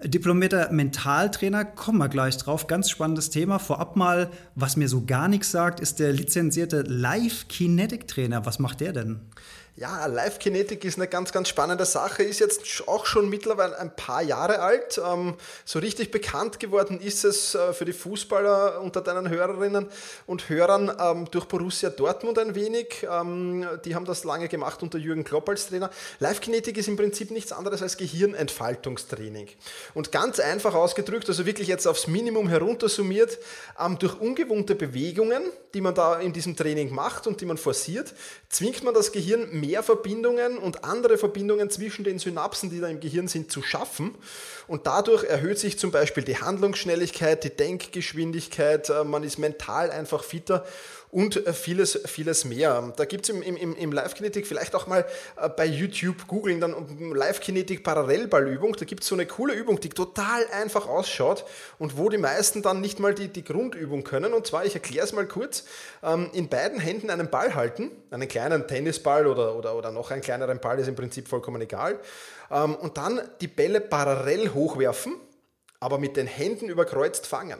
Diplomierter 0.05 0.71
Mentaltrainer, 0.71 1.65
kommen 1.65 1.99
wir 1.99 2.09
gleich 2.09 2.37
drauf. 2.37 2.69
Ganz 2.69 2.89
spannendes 2.89 3.31
Thema. 3.31 3.59
Vorab 3.59 3.97
mal, 3.97 4.31
was 4.55 4.77
mir 4.77 4.89
so 4.89 5.05
gar 5.05 5.27
nichts 5.27 5.51
sagt, 5.51 5.81
ist 5.81 5.99
der 5.99 6.13
lizenzierte 6.13 6.83
Live-Kinetic-Trainer. 6.83 8.47
Was 8.47 8.61
macht 8.61 8.81
der 8.81 8.93
denn? 8.93 9.21
Ja, 9.77 10.07
Live 10.07 10.41
Kinetic 10.41 10.85
ist 10.85 10.97
eine 10.97 11.07
ganz, 11.07 11.31
ganz 11.31 11.49
spannende 11.49 11.85
Sache, 11.85 12.25
ist 12.25 12.41
jetzt 12.41 12.89
auch 12.89 13.07
schon 13.07 13.29
mittlerweile 13.29 13.79
ein 13.79 13.95
paar 13.95 14.23
Jahre 14.23 14.59
alt. 14.59 15.01
Ähm, 15.05 15.35
so 15.65 15.79
richtig 15.79 16.11
bekannt 16.11 16.59
geworden 16.59 17.01
ist 17.01 17.25
es 17.25 17.55
äh, 17.55 17.73
für 17.73 17.85
die 17.85 17.93
Fußballer 17.93 18.81
unter 18.81 19.03
deinen 19.03 19.29
Hörerinnen 19.29 19.87
und 20.27 20.49
Hörern 20.49 20.93
ähm, 20.99 21.31
durch 21.31 21.45
Borussia 21.45 21.91
Dortmund 21.91 22.41
ein 22.41 22.57
wenig. 22.57 23.07
Ähm, 23.09 23.69
die 23.85 23.95
haben 23.95 24.05
das 24.05 24.25
lange 24.25 24.49
gemacht 24.49 24.83
unter 24.83 24.99
Jürgen 24.99 25.23
Klopp 25.23 25.49
als 25.49 25.69
Trainer. 25.69 25.91
Live 26.19 26.41
Kinetic 26.41 26.77
ist 26.77 26.89
im 26.89 26.97
Prinzip 26.97 27.31
nichts 27.31 27.53
anderes 27.53 27.81
als 27.81 27.97
Gehirnentfaltungstraining. 27.97 29.49
Und 29.95 30.11
ganz 30.11 30.41
einfach 30.41 30.75
ausgedrückt, 30.75 31.29
also 31.29 31.47
wirklich 31.47 31.69
jetzt 31.69 31.87
aufs 31.87 32.09
Minimum 32.09 32.49
heruntersummiert, 32.49 33.39
durch 34.01 34.19
ungewohnte 34.21 34.75
Bewegungen, 34.75 35.43
die 35.75 35.81
man 35.81 35.95
da 35.95 36.19
in 36.19 36.33
diesem 36.33 36.57
Training 36.57 36.93
macht 36.93 37.27
und 37.27 37.41
die 37.41 37.47
man 37.47 37.59
forciert, 37.59 38.15
zwingt 38.49 38.83
man 38.83 38.95
das 38.95 39.13
Gehirn 39.13 39.49
mehr 39.53 39.68
mehr 39.69 39.83
Verbindungen 39.83 40.57
und 40.57 40.85
andere 40.85 41.19
Verbindungen 41.19 41.69
zwischen 41.69 42.03
den 42.03 42.19
Synapsen, 42.19 42.71
die 42.71 42.81
da 42.81 42.89
im 42.89 43.01
Gehirn 43.01 43.29
sind, 43.29 43.53
zu 43.53 43.63
schaffen. 43.63 44.15
Und 44.67 44.87
dadurch 44.87 45.25
erhöht 45.25 45.59
sich 45.59 45.79
zum 45.79 45.91
Beispiel 45.91 46.25
die 46.25 46.39
Handlungsschnelligkeit, 46.39 47.45
die 47.45 47.55
Denkgeschwindigkeit, 47.55 48.89
äh, 48.89 49.05
man 49.05 49.25
ist 49.25 49.39
mental 49.39 49.91
einfach 49.91 50.25
fitter 50.25 50.65
und 51.11 51.47
äh, 51.47 51.53
vieles, 51.53 52.01
vieles 52.07 52.45
mehr. 52.45 52.93
Da 52.97 53.05
gibt 53.05 53.29
es 53.29 53.35
im, 53.35 53.43
im, 53.43 53.75
im 53.75 53.93
Live-Kinetik 53.93 54.47
vielleicht 54.47 54.75
auch 54.75 54.87
mal 54.87 55.07
äh, 55.37 55.49
bei 55.49 55.65
YouTube 55.65 56.27
googeln, 56.27 56.61
dann 56.61 56.75
Live-Kinetik 57.15 57.83
Parallelballübung. 57.83 58.75
Da 58.77 58.85
gibt 58.85 59.03
es 59.03 59.09
so 59.09 59.15
eine 59.15 59.27
coole 59.27 59.55
Übung, 59.55 59.81
die 59.81 59.89
total 59.89 60.47
einfach 60.53 60.87
ausschaut 60.87 61.45
und 61.79 61.97
wo 61.97 62.09
die 62.09 62.19
meisten 62.19 62.63
dann 62.63 62.81
nicht 62.81 63.01
mal 63.01 63.15
die, 63.15 63.29
die 63.29 63.45
Grundübung 63.45 64.05
können. 64.05 64.35
Und 64.35 64.47
zwar, 64.47 64.67
ich 64.67 64.75
erkläre 64.75 65.05
es 65.05 65.13
mal 65.13 65.27
kurz, 65.27 65.65
ähm, 66.03 66.31
in 66.33 66.49
beiden 66.49 66.81
Händen 66.81 67.11
einen 67.11 67.31
Ball 67.31 67.55
halten, 67.55 67.91
einen 68.11 68.29
kleinen 68.29 68.67
Tennisball 68.67 69.27
oder, 69.27 69.57
oder, 69.57 69.77
oder 69.77 69.91
noch 69.91 70.11
einen 70.11 70.23
kleineren 70.23 70.61
Ball, 70.61 70.79
ist 70.79 70.89
im 70.89 70.97
Prinzip 70.97 71.29
vollkommen 71.29 71.63
egal. 71.63 71.99
Ähm, 72.51 72.75
und 72.75 72.99
dann 72.99 73.21
die 73.41 73.49
Bälle 73.49 73.81
parallel 73.81 74.53
hochwerfen, 74.53 75.15
aber 75.81 75.99
mit 75.99 76.17
den 76.17 76.27
Händen 76.27 76.69
überkreuzt 76.69 77.27
fangen. 77.27 77.59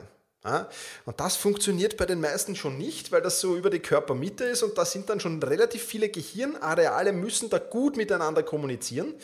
Und 1.05 1.19
das 1.19 1.35
funktioniert 1.35 1.97
bei 1.97 2.05
den 2.05 2.21
meisten 2.21 2.55
schon 2.55 2.77
nicht, 2.77 3.11
weil 3.11 3.21
das 3.21 3.41
so 3.41 3.57
über 3.57 3.69
die 3.69 3.79
Körpermitte 3.79 4.45
ist 4.45 4.63
und 4.63 4.77
da 4.77 4.85
sind 4.85 5.09
dann 5.09 5.19
schon 5.19 5.43
relativ 5.43 5.83
viele 5.83 6.07
Gehirnareale, 6.07 7.11
müssen 7.11 7.49
da 7.49 7.59
gut 7.59 7.97
miteinander 7.97 8.41
kommunizieren. 8.41 9.15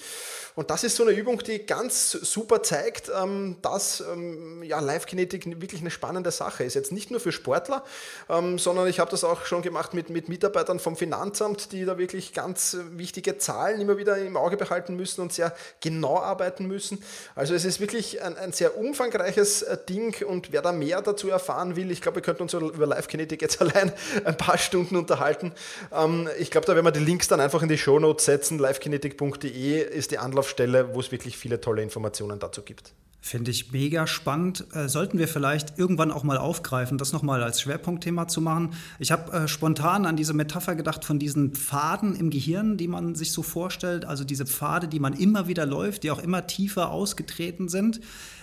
Und 0.56 0.70
das 0.72 0.86
ist 0.86 0.96
so 0.96 1.04
eine 1.04 1.12
Übung, 1.12 1.40
die 1.40 1.66
ganz 1.66 2.12
super 2.12 2.64
zeigt, 2.64 3.12
ähm, 3.14 3.58
dass 3.62 4.00
ähm, 4.00 4.64
ja, 4.64 4.80
Live-Kinetik 4.80 5.62
wirklich 5.62 5.82
eine 5.82 5.92
spannende 5.92 6.32
Sache 6.32 6.64
ist. 6.64 6.76
Jetzt 6.76 6.94
nicht 6.94 7.12
nur 7.12 7.20
für 7.20 7.34
Sportler, 7.34 7.84
ähm, 8.30 8.58
sondern 8.58 8.88
ich 8.88 9.00
habe 9.00 9.12
das 9.12 9.26
auch 9.26 9.46
schon 9.46 9.62
gemacht 9.62 9.94
mit, 9.94 10.10
mit 10.10 10.30
Mitarbeitern 10.30 10.80
vom 10.80 10.96
Finanzamt, 10.96 11.74
die 11.74 11.84
da 11.84 11.98
wirklich 11.98 12.34
ganz 12.34 12.78
wichtige 12.92 13.38
Zahlen 13.38 13.82
immer 13.82 13.98
wieder 13.98 14.18
im 14.18 14.38
Auge 14.38 14.56
behalten 14.56 14.96
müssen 14.96 15.20
und 15.22 15.34
sehr 15.34 15.54
genau 15.82 16.20
arbeiten 16.20 16.68
müssen. 16.68 17.04
Also 17.36 17.54
es 17.54 17.66
ist 17.66 17.82
wirklich 17.82 18.22
ein, 18.22 18.38
ein 18.38 18.54
sehr 18.54 18.78
umfangreiches 18.78 19.62
äh, 19.62 19.78
Ding 19.90 20.26
und 20.26 20.54
wer 20.54 20.62
da 20.62 20.72
mehr 20.72 21.02
dazu 21.08 21.30
erfahren 21.30 21.76
will, 21.76 21.92
ich 21.92 22.02
glaube, 22.02 22.18
wir 22.18 22.22
könnten 22.22 22.44
uns 22.44 22.54
über 22.54 22.86
Live-Kinetik 22.86 23.42
jetzt 23.42 23.62
allein 23.62 23.92
ein 24.24 24.38
paar 24.38 24.58
Stunden 24.58 24.96
unterhalten. 24.96 25.54
Ähm, 25.94 26.28
ich 26.40 26.52
glaube, 26.52 26.68
da 26.68 26.76
werden 26.76 26.86
wir 26.86 26.92
die 26.92 27.00
Links 27.00 27.28
dann 27.28 27.40
einfach 27.40 27.62
in 27.62 27.70
die 27.70 27.78
Shownotes 27.78 28.26
setzen. 28.26 28.60
livekinetik.de 28.60 29.82
ist 29.82 30.12
die 30.12 30.18
Anlaufstelle, 30.18 30.94
wo 30.94 31.00
es 31.00 31.12
wirklich 31.12 31.38
viele 31.38 31.62
tolle 31.62 31.82
Informationen 31.82 32.40
dazu 32.40 32.62
gibt. 32.62 32.94
Finde 33.26 33.50
ich 33.50 33.72
mega 33.72 34.06
spannend. 34.06 34.68
Äh, 34.76 34.88
sollten 34.88 35.18
wir 35.18 35.28
vielleicht 35.28 35.80
irgendwann 35.80 36.12
auch 36.12 36.22
mal 36.22 36.38
aufgreifen, 36.38 37.00
das 37.00 37.12
nochmal 37.12 37.42
als 37.42 37.60
Schwerpunktthema 37.60 38.28
zu 38.28 38.40
machen. 38.40 38.76
Ich 39.00 39.12
habe 39.12 39.32
äh, 39.34 39.48
spontan 39.48 40.06
an 40.06 40.16
diese 40.16 40.36
Metapher 40.36 40.76
gedacht 40.76 41.04
von 41.04 41.18
diesen 41.18 41.56
Pfaden 41.56 42.16
im 42.16 42.30
Gehirn, 42.30 42.78
die 42.78 42.88
man 42.88 43.16
sich 43.16 43.32
so 43.32 43.42
vorstellt. 43.42 44.06
Also 44.06 44.24
diese 44.24 44.46
Pfade, 44.46 44.88
die 44.88 45.00
man 45.00 45.14
immer 45.14 45.48
wieder 45.48 45.66
läuft, 45.66 46.04
die 46.04 46.12
auch 46.12 46.20
immer 46.22 46.46
tiefer 46.46 46.92
ausgetreten 46.92 47.68
sind. 47.68 48.00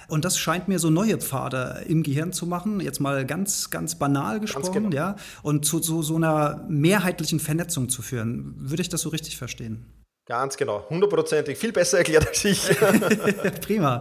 Und 0.09 0.25
das 0.25 0.39
scheint 0.39 0.69
mir 0.69 0.79
so 0.79 0.91
neue 0.91 1.19
Pfade 1.19 1.85
im 1.87 2.03
Gehirn 2.03 2.33
zu 2.33 2.47
machen, 2.47 2.81
jetzt 2.81 3.01
mal 3.01 3.25
ganz, 3.27 3.71
ganz 3.71 3.99
banal 3.99 4.41
gesprochen, 4.41 4.65
ganz 4.65 4.75
genau. 4.75 4.97
ja, 4.97 5.17
und 5.43 5.65
zu, 5.65 5.81
zu 5.81 6.03
so 6.03 6.17
einer 6.17 6.65
mehrheitlichen 6.69 7.41
Vernetzung 7.41 7.89
zu 7.89 8.03
führen. 8.03 8.55
Würde 8.57 8.83
ich 8.83 8.89
das 8.89 9.03
so 9.03 9.09
richtig 9.09 9.37
verstehen? 9.37 9.87
Ganz 10.27 10.57
genau, 10.57 10.89
hundertprozentig. 10.89 11.59
Viel 11.59 11.73
besser 11.73 11.99
erklärt 11.99 12.29
als 12.29 12.45
ich. 12.45 12.63
Prima. 13.61 14.01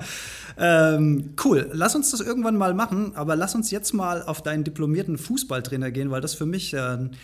Ähm, 0.58 1.34
cool, 1.43 1.70
lass 1.74 1.96
uns 1.96 2.12
das 2.12 2.22
irgendwann 2.22 2.55
mal 2.55 2.75
machen, 2.75 3.13
aber 3.15 3.36
lass 3.36 3.55
uns 3.55 3.72
jetzt 3.72 3.93
mal 3.93 4.22
auf 4.22 4.43
deinen 4.43 4.63
diplomierten 4.63 5.17
Fußballtrainer 5.17 5.89
gehen, 5.89 6.12
weil 6.12 6.22
das 6.22 6.36
für 6.36 6.46
mich 6.46 6.74
äh, 6.74 6.77
ein 6.77 7.17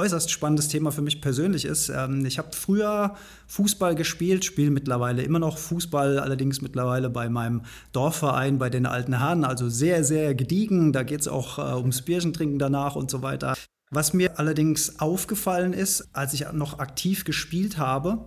äußerst 0.00 0.30
spannendes 0.30 0.68
Thema 0.68 0.90
für 0.90 1.02
mich 1.02 1.20
persönlich 1.20 1.64
ist. 1.64 1.90
Ähm, 1.90 2.24
ich 2.24 2.38
habe 2.38 2.48
früher 2.52 3.14
Fußball 3.46 3.94
gespielt, 3.94 4.44
spiele 4.44 4.70
mittlerweile 4.70 5.22
immer 5.22 5.38
noch 5.38 5.58
Fußball, 5.58 6.18
allerdings 6.18 6.62
mittlerweile 6.62 7.10
bei 7.10 7.28
meinem 7.28 7.62
Dorfverein, 7.92 8.58
bei 8.58 8.70
den 8.70 8.86
alten 8.86 9.18
Herren, 9.18 9.44
also 9.44 9.68
sehr, 9.68 10.02
sehr 10.02 10.34
gediegen. 10.34 10.92
Da 10.92 11.02
geht 11.02 11.20
es 11.20 11.28
auch 11.28 11.58
äh, 11.58 11.76
ums 11.76 12.02
Bierchen 12.02 12.58
danach 12.58 12.96
und 12.96 13.10
so 13.10 13.22
weiter. 13.22 13.54
Was 13.90 14.14
mir 14.14 14.38
allerdings 14.38 15.00
aufgefallen 15.00 15.72
ist, 15.72 16.08
als 16.12 16.32
ich 16.32 16.50
noch 16.52 16.78
aktiv 16.78 17.24
gespielt 17.24 17.76
habe, 17.76 18.24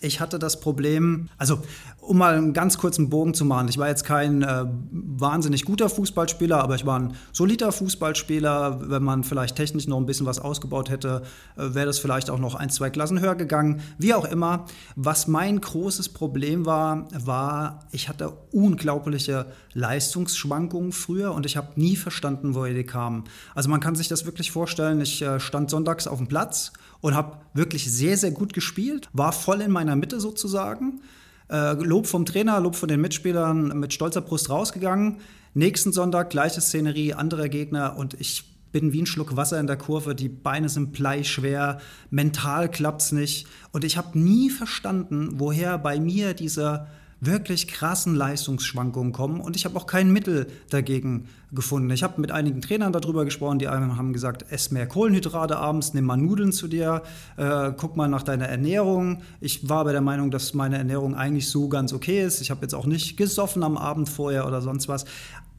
ich 0.00 0.20
hatte 0.20 0.38
das 0.38 0.60
Problem, 0.60 1.28
also 1.38 1.60
um 2.00 2.18
mal 2.18 2.34
einen 2.36 2.52
ganz 2.52 2.78
kurzen 2.78 3.08
Bogen 3.08 3.34
zu 3.34 3.44
machen, 3.44 3.68
ich 3.68 3.78
war 3.78 3.88
jetzt 3.88 4.04
kein 4.04 4.42
äh, 4.42 4.64
wahnsinnig 4.90 5.64
guter 5.64 5.88
Fußballspieler, 5.88 6.62
aber 6.62 6.74
ich 6.74 6.84
war 6.86 6.98
ein 6.98 7.14
solider 7.32 7.72
Fußballspieler. 7.72 8.90
Wenn 8.90 9.02
man 9.02 9.24
vielleicht 9.24 9.56
technisch 9.56 9.86
noch 9.86 9.96
ein 9.96 10.06
bisschen 10.06 10.26
was 10.26 10.38
ausgebaut 10.38 10.90
hätte, 10.90 11.22
äh, 11.56 11.74
wäre 11.74 11.86
das 11.86 11.98
vielleicht 11.98 12.30
auch 12.30 12.38
noch 12.38 12.54
ein, 12.54 12.70
zwei 12.70 12.90
Klassen 12.90 13.20
höher 13.20 13.34
gegangen. 13.34 13.80
Wie 13.98 14.14
auch 14.14 14.24
immer. 14.24 14.66
Was 14.96 15.26
mein 15.26 15.60
großes 15.60 16.10
Problem 16.10 16.66
war, 16.66 17.08
war, 17.12 17.80
ich 17.90 18.08
hatte 18.08 18.32
unglaubliche 18.52 19.46
Leistungsschwankungen 19.72 20.92
früher 20.92 21.32
und 21.32 21.46
ich 21.46 21.56
habe 21.56 21.68
nie 21.76 21.96
verstanden, 21.96 22.54
woher 22.54 22.74
die 22.74 22.84
kamen. 22.84 23.24
Also 23.54 23.68
man 23.70 23.80
kann 23.80 23.94
sich 23.94 24.08
das 24.08 24.26
wirklich 24.26 24.50
vorstellen, 24.50 25.00
ich 25.00 25.22
äh, 25.22 25.40
stand 25.40 25.70
sonntags 25.70 26.06
auf 26.06 26.18
dem 26.18 26.28
Platz 26.28 26.72
und 27.04 27.14
habe 27.14 27.36
wirklich 27.52 27.92
sehr, 27.92 28.16
sehr 28.16 28.30
gut 28.30 28.54
gespielt, 28.54 29.10
war 29.12 29.32
voll 29.32 29.60
in 29.60 29.70
meiner 29.70 29.94
Mitte 29.94 30.20
sozusagen. 30.20 31.02
Äh, 31.50 31.74
Lob 31.74 32.06
vom 32.06 32.24
Trainer, 32.24 32.58
Lob 32.60 32.76
von 32.76 32.88
den 32.88 33.02
Mitspielern, 33.02 33.78
mit 33.78 33.92
stolzer 33.92 34.22
Brust 34.22 34.48
rausgegangen. 34.48 35.18
Nächsten 35.52 35.92
Sonntag 35.92 36.30
gleiche 36.30 36.62
Szenerie, 36.62 37.12
anderer 37.12 37.50
Gegner 37.50 37.98
und 37.98 38.14
ich 38.14 38.44
bin 38.72 38.94
wie 38.94 39.02
ein 39.02 39.06
Schluck 39.06 39.36
Wasser 39.36 39.60
in 39.60 39.66
der 39.66 39.76
Kurve, 39.76 40.14
die 40.14 40.30
Beine 40.30 40.70
sind 40.70 40.94
bleischwer, 40.94 41.78
mental 42.08 42.70
klappt's 42.70 43.12
nicht 43.12 43.48
und 43.72 43.84
ich 43.84 43.98
habe 43.98 44.18
nie 44.18 44.48
verstanden, 44.48 45.32
woher 45.34 45.76
bei 45.76 46.00
mir 46.00 46.32
dieser 46.32 46.86
wirklich 47.26 47.68
krassen 47.68 48.14
Leistungsschwankungen 48.14 49.12
kommen 49.12 49.40
und 49.40 49.56
ich 49.56 49.64
habe 49.64 49.76
auch 49.76 49.86
kein 49.86 50.12
Mittel 50.12 50.46
dagegen 50.70 51.28
gefunden. 51.52 51.90
Ich 51.90 52.02
habe 52.02 52.20
mit 52.20 52.30
einigen 52.30 52.60
Trainern 52.60 52.92
darüber 52.92 53.24
gesprochen, 53.24 53.58
die 53.58 53.68
haben 53.68 54.12
gesagt, 54.12 54.50
ess 54.50 54.70
mehr 54.70 54.86
Kohlenhydrate 54.86 55.56
abends, 55.56 55.94
nimm 55.94 56.04
mal 56.04 56.16
Nudeln 56.16 56.52
zu 56.52 56.68
dir, 56.68 57.02
äh, 57.36 57.72
guck 57.76 57.96
mal 57.96 58.08
nach 58.08 58.22
deiner 58.22 58.46
Ernährung. 58.46 59.22
Ich 59.40 59.68
war 59.68 59.80
aber 59.80 59.92
der 59.92 60.00
Meinung, 60.00 60.30
dass 60.30 60.54
meine 60.54 60.78
Ernährung 60.78 61.14
eigentlich 61.14 61.48
so 61.48 61.68
ganz 61.68 61.92
okay 61.92 62.24
ist. 62.24 62.40
Ich 62.40 62.50
habe 62.50 62.62
jetzt 62.62 62.74
auch 62.74 62.86
nicht 62.86 63.16
gesoffen 63.16 63.62
am 63.62 63.76
Abend 63.76 64.08
vorher 64.08 64.46
oder 64.46 64.60
sonst 64.60 64.88
was. 64.88 65.04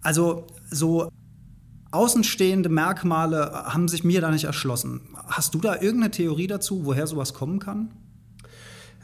Also 0.01 0.47
so 0.69 1.09
außenstehende 1.91 2.69
Merkmale 2.69 3.51
haben 3.65 3.87
sich 3.87 4.03
mir 4.03 4.21
da 4.21 4.29
nicht 4.29 4.43
erschlossen. 4.43 5.01
Hast 5.27 5.53
du 5.53 5.59
da 5.59 5.75
irgendeine 5.75 6.11
Theorie 6.11 6.47
dazu, 6.47 6.85
woher 6.85 7.07
sowas 7.07 7.33
kommen 7.33 7.59
kann? 7.59 7.89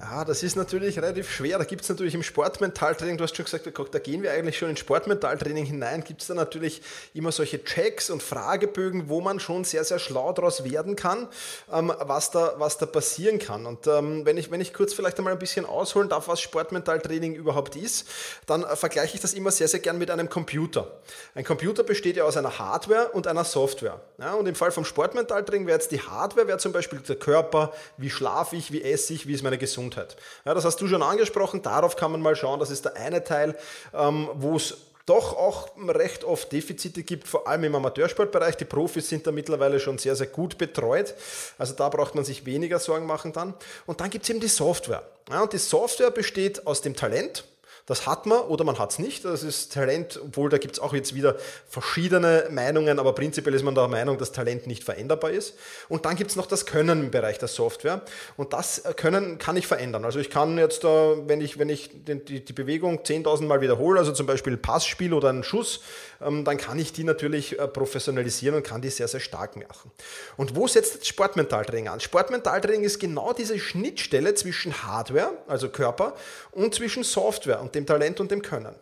Ja, 0.03 0.25
das 0.25 0.41
ist 0.41 0.55
natürlich 0.55 0.97
relativ 0.97 1.29
schwer. 1.29 1.59
Da 1.59 1.63
gibt 1.63 1.83
es 1.83 1.89
natürlich 1.89 2.15
im 2.15 2.23
Sportmentaltraining, 2.23 3.17
du 3.17 3.23
hast 3.23 3.35
schon 3.35 3.45
gesagt, 3.45 3.69
da 3.91 3.99
gehen 3.99 4.23
wir 4.23 4.31
eigentlich 4.31 4.57
schon 4.57 4.71
in 4.71 4.77
Sportmentaltraining 4.77 5.65
hinein, 5.65 6.03
gibt 6.03 6.21
es 6.21 6.27
da 6.27 6.33
natürlich 6.33 6.81
immer 7.13 7.31
solche 7.31 7.63
Checks 7.63 8.09
und 8.09 8.23
Fragebögen, 8.23 9.09
wo 9.09 9.21
man 9.21 9.39
schon 9.39 9.63
sehr, 9.63 9.83
sehr 9.83 9.99
schlau 9.99 10.33
daraus 10.33 10.63
werden 10.63 10.95
kann, 10.95 11.27
ähm, 11.71 11.93
was, 11.99 12.31
da, 12.31 12.55
was 12.57 12.79
da 12.79 12.87
passieren 12.87 13.37
kann. 13.37 13.67
Und 13.67 13.85
ähm, 13.85 14.25
wenn, 14.25 14.37
ich, 14.37 14.49
wenn 14.49 14.59
ich 14.59 14.73
kurz 14.73 14.95
vielleicht 14.95 15.19
einmal 15.19 15.33
ein 15.33 15.39
bisschen 15.39 15.65
ausholen 15.65 16.09
darf, 16.09 16.27
was 16.27 16.41
Sportmentaltraining 16.41 17.35
überhaupt 17.35 17.75
ist, 17.75 18.07
dann 18.47 18.63
äh, 18.63 18.75
vergleiche 18.75 19.15
ich 19.15 19.21
das 19.21 19.33
immer 19.33 19.51
sehr, 19.51 19.67
sehr 19.67 19.81
gern 19.81 19.99
mit 19.99 20.09
einem 20.09 20.29
Computer. 20.29 20.99
Ein 21.35 21.43
Computer 21.43 21.83
besteht 21.83 22.17
ja 22.17 22.23
aus 22.23 22.37
einer 22.37 22.57
Hardware 22.57 23.09
und 23.09 23.27
einer 23.27 23.43
Software. 23.43 24.01
Ja, 24.17 24.33
und 24.33 24.47
im 24.47 24.55
Fall 24.55 24.71
vom 24.71 24.83
Sportmentaltraining 24.83 25.67
wäre 25.67 25.77
jetzt 25.77 25.91
die 25.91 26.01
Hardware, 26.01 26.47
wäre 26.47 26.57
zum 26.57 26.71
Beispiel 26.71 26.99
der 26.99 27.17
Körper, 27.17 27.71
wie 27.97 28.09
schlafe 28.09 28.55
ich, 28.55 28.71
wie 28.71 28.81
esse 28.81 29.13
ich, 29.13 29.27
wie 29.27 29.33
ist 29.33 29.43
meine 29.43 29.59
Gesundheit. 29.59 29.90
Gesundheit. 29.91 30.15
Ja, 30.45 30.53
das 30.53 30.65
hast 30.65 30.77
du 30.81 30.87
schon 30.87 31.03
angesprochen, 31.03 31.61
darauf 31.61 31.95
kann 31.95 32.11
man 32.11 32.21
mal 32.21 32.35
schauen, 32.35 32.59
das 32.59 32.71
ist 32.71 32.85
der 32.85 32.95
eine 32.95 33.23
Teil, 33.23 33.55
ähm, 33.93 34.29
wo 34.33 34.55
es 34.55 34.77
doch 35.05 35.35
auch 35.35 35.69
recht 35.87 36.23
oft 36.23 36.51
Defizite 36.51 37.03
gibt, 37.03 37.27
vor 37.27 37.47
allem 37.47 37.63
im 37.63 37.75
Amateursportbereich. 37.75 38.55
Die 38.55 38.65
Profis 38.65 39.09
sind 39.09 39.25
da 39.25 39.31
mittlerweile 39.31 39.79
schon 39.79 39.97
sehr, 39.97 40.15
sehr 40.15 40.27
gut 40.27 40.57
betreut. 40.57 41.15
Also 41.57 41.73
da 41.73 41.89
braucht 41.89 42.13
man 42.15 42.23
sich 42.23 42.45
weniger 42.45 42.79
Sorgen 42.79 43.07
machen 43.07 43.33
dann. 43.33 43.55
Und 43.87 43.99
dann 43.99 44.09
gibt 44.11 44.23
es 44.23 44.29
eben 44.29 44.39
die 44.39 44.47
Software. 44.47 45.03
Ja, 45.29 45.41
und 45.41 45.53
die 45.53 45.57
Software 45.57 46.11
besteht 46.11 46.67
aus 46.67 46.81
dem 46.81 46.95
Talent, 46.95 47.45
das 47.91 48.07
hat 48.07 48.25
man 48.25 48.39
oder 48.39 48.63
man 48.63 48.79
hat 48.79 48.91
es 48.91 48.99
nicht. 48.99 49.25
Das 49.25 49.43
ist 49.43 49.73
Talent, 49.73 50.17
obwohl 50.23 50.49
da 50.49 50.57
gibt 50.57 50.75
es 50.75 50.79
auch 50.79 50.93
jetzt 50.93 51.13
wieder 51.13 51.35
verschiedene 51.67 52.45
Meinungen, 52.49 52.99
aber 52.99 53.11
prinzipiell 53.11 53.53
ist 53.53 53.63
man 53.63 53.75
der 53.75 53.89
Meinung, 53.89 54.17
dass 54.17 54.31
Talent 54.31 54.65
nicht 54.65 54.85
veränderbar 54.85 55.31
ist. 55.31 55.55
Und 55.89 56.05
dann 56.05 56.15
gibt 56.15 56.29
es 56.29 56.37
noch 56.37 56.45
das 56.45 56.65
Können 56.65 57.01
im 57.01 57.11
Bereich 57.11 57.37
der 57.37 57.49
Software. 57.49 58.01
Und 58.37 58.53
das 58.53 58.83
Können 58.95 59.39
kann 59.39 59.57
ich 59.57 59.67
verändern. 59.67 60.05
Also 60.05 60.19
ich 60.19 60.29
kann 60.29 60.57
jetzt, 60.57 60.85
wenn 60.85 61.41
ich, 61.41 61.59
wenn 61.59 61.67
ich 61.67 61.89
die, 62.07 62.45
die 62.45 62.53
Bewegung 62.53 62.99
10.000 62.99 63.43
Mal 63.43 63.59
wiederhole, 63.59 63.99
also 63.99 64.13
zum 64.13 64.25
Beispiel 64.25 64.55
Passspiel 64.55 65.13
oder 65.13 65.27
einen 65.27 65.43
Schuss, 65.43 65.81
dann 66.21 66.57
kann 66.57 66.77
ich 66.77 66.93
die 66.93 67.03
natürlich 67.03 67.59
äh, 67.59 67.67
professionalisieren 67.67 68.55
und 68.55 68.63
kann 68.63 68.81
die 68.81 68.89
sehr, 68.89 69.07
sehr 69.07 69.19
stark 69.19 69.55
machen. 69.55 69.91
Und 70.37 70.55
wo 70.55 70.67
setzt 70.67 70.99
das 70.99 71.07
Sportmentaltraining 71.07 71.87
an? 71.87 71.99
Sportmentaltraining 71.99 72.83
ist 72.83 72.99
genau 72.99 73.33
diese 73.33 73.59
Schnittstelle 73.59 74.35
zwischen 74.35 74.83
Hardware, 74.83 75.31
also 75.47 75.69
Körper, 75.69 76.15
und 76.51 76.75
zwischen 76.75 77.03
Software 77.03 77.61
und 77.61 77.75
dem 77.75 77.85
Talent 77.85 78.19
und 78.19 78.31
dem 78.31 78.41
Können. 78.41 78.75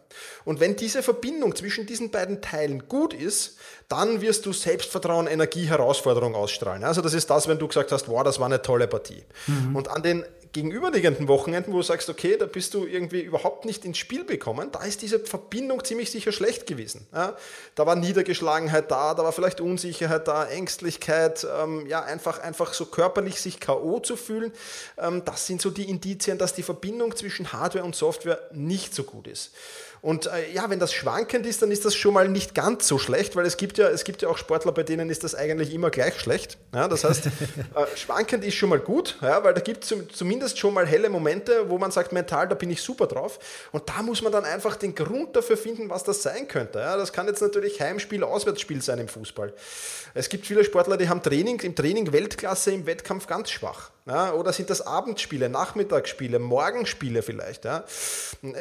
Und 0.43 0.59
wenn 0.59 0.75
diese 0.75 1.01
Verbindung 1.01 1.55
zwischen 1.55 1.85
diesen 1.85 2.11
beiden 2.11 2.41
Teilen 2.41 2.87
gut 2.87 3.13
ist, 3.13 3.57
dann 3.87 4.21
wirst 4.21 4.45
du 4.45 4.53
Selbstvertrauen, 4.53 5.27
Energie, 5.27 5.65
Herausforderung 5.65 6.35
ausstrahlen. 6.35 6.83
Also 6.83 7.01
das 7.01 7.13
ist 7.13 7.29
das, 7.29 7.47
wenn 7.47 7.57
du 7.57 7.67
gesagt 7.67 7.91
hast, 7.91 8.07
wow, 8.07 8.23
das 8.23 8.39
war 8.39 8.45
eine 8.45 8.61
tolle 8.61 8.87
Partie. 8.87 9.23
Mhm. 9.47 9.75
Und 9.75 9.87
an 9.87 10.03
den 10.03 10.25
gegenüberliegenden 10.51 11.27
Wochenenden, 11.27 11.73
wo 11.73 11.77
du 11.77 11.83
sagst, 11.83 12.09
okay, 12.09 12.35
da 12.37 12.45
bist 12.45 12.73
du 12.73 12.85
irgendwie 12.85 13.21
überhaupt 13.21 13.65
nicht 13.65 13.85
ins 13.85 13.97
Spiel 13.97 14.23
bekommen, 14.23 14.71
da 14.71 14.83
ist 14.83 15.01
diese 15.01 15.19
Verbindung 15.19 15.83
ziemlich 15.83 16.09
sicher 16.09 16.31
schlecht 16.31 16.65
gewesen. 16.65 17.05
Ja, 17.13 17.37
da 17.75 17.85
war 17.85 17.95
Niedergeschlagenheit 17.95 18.89
da, 18.89 19.13
da 19.13 19.23
war 19.23 19.31
vielleicht 19.31 19.61
Unsicherheit 19.61 20.27
da, 20.27 20.45
Ängstlichkeit, 20.45 21.45
ähm, 21.61 21.85
ja, 21.87 22.01
einfach, 22.01 22.39
einfach 22.39 22.73
so 22.73 22.85
körperlich 22.85 23.39
sich 23.39 23.59
K.O. 23.59 23.99
zu 23.99 24.15
fühlen. 24.15 24.51
Ähm, 24.97 25.23
das 25.23 25.45
sind 25.45 25.61
so 25.61 25.69
die 25.69 25.87
Indizien, 25.89 26.37
dass 26.37 26.53
die 26.53 26.63
Verbindung 26.63 27.15
zwischen 27.15 27.53
Hardware 27.53 27.85
und 27.85 27.95
Software 27.95 28.39
nicht 28.51 28.95
so 28.95 29.03
gut 29.03 29.27
ist. 29.27 29.51
Und 30.01 30.27
äh, 30.27 30.51
ja, 30.53 30.69
wenn 30.69 30.79
das 30.79 30.93
schwankend 30.93 31.45
ist, 31.45 31.61
dann 31.61 31.71
ist 31.71 31.83
das 31.85 31.95
schon 31.95 32.13
mal 32.13 32.27
nicht 32.29 32.55
ganz 32.55 32.87
so 32.87 32.97
schlecht, 32.97 33.35
weil 33.35 33.45
es 33.45 33.57
gibt 33.57 33.77
ja, 33.77 33.89
es 33.89 34.03
gibt 34.03 34.21
ja 34.21 34.29
auch 34.29 34.37
Sportler, 34.37 34.71
bei 34.71 34.83
denen 34.83 35.09
ist 35.09 35.23
das 35.23 35.35
eigentlich 35.35 35.73
immer 35.73 35.89
gleich 35.89 36.19
schlecht. 36.19 36.57
Ja, 36.73 36.87
das 36.87 37.03
heißt, 37.03 37.25
äh, 37.27 37.29
schwankend 37.95 38.43
ist 38.45 38.55
schon 38.55 38.69
mal 38.69 38.79
gut, 38.79 39.17
ja, 39.21 39.43
weil 39.43 39.53
da 39.53 39.61
gibt 39.61 39.83
es 39.83 39.93
zumindest 40.13 40.57
schon 40.57 40.73
mal 40.73 40.85
helle 40.85 41.09
Momente, 41.09 41.69
wo 41.69 41.77
man 41.77 41.91
sagt, 41.91 42.13
mental, 42.13 42.47
da 42.47 42.55
bin 42.55 42.69
ich 42.69 42.81
super 42.81 43.07
drauf. 43.07 43.39
Und 43.71 43.89
da 43.89 44.01
muss 44.01 44.21
man 44.21 44.31
dann 44.31 44.45
einfach 44.45 44.75
den 44.75 44.95
Grund 44.95 45.35
dafür 45.35 45.57
finden, 45.57 45.89
was 45.89 46.03
das 46.03 46.23
sein 46.23 46.47
könnte. 46.47 46.79
Ja, 46.79 46.95
das 46.95 47.11
kann 47.11 47.27
jetzt 47.27 47.41
natürlich 47.41 47.81
Heimspiel, 47.81 48.23
Auswärtsspiel 48.23 48.81
sein 48.81 48.99
im 48.99 49.07
Fußball. 49.07 49.53
Es 50.13 50.29
gibt 50.29 50.45
viele 50.45 50.63
Sportler, 50.63 50.97
die 50.97 51.09
haben 51.09 51.21
Training, 51.21 51.59
im 51.61 51.75
Training 51.75 52.11
Weltklasse, 52.11 52.71
im 52.71 52.85
Wettkampf 52.85 53.27
ganz 53.27 53.51
schwach. 53.51 53.91
Ja, 54.05 54.33
oder 54.33 54.53
sind 54.53 54.69
das 54.69 54.81
Abendspiele, 54.85 55.49
Nachmittagsspiele, 55.49 56.39
Morgenspiele 56.39 57.21
vielleicht? 57.21 57.65
Ja? 57.65 57.83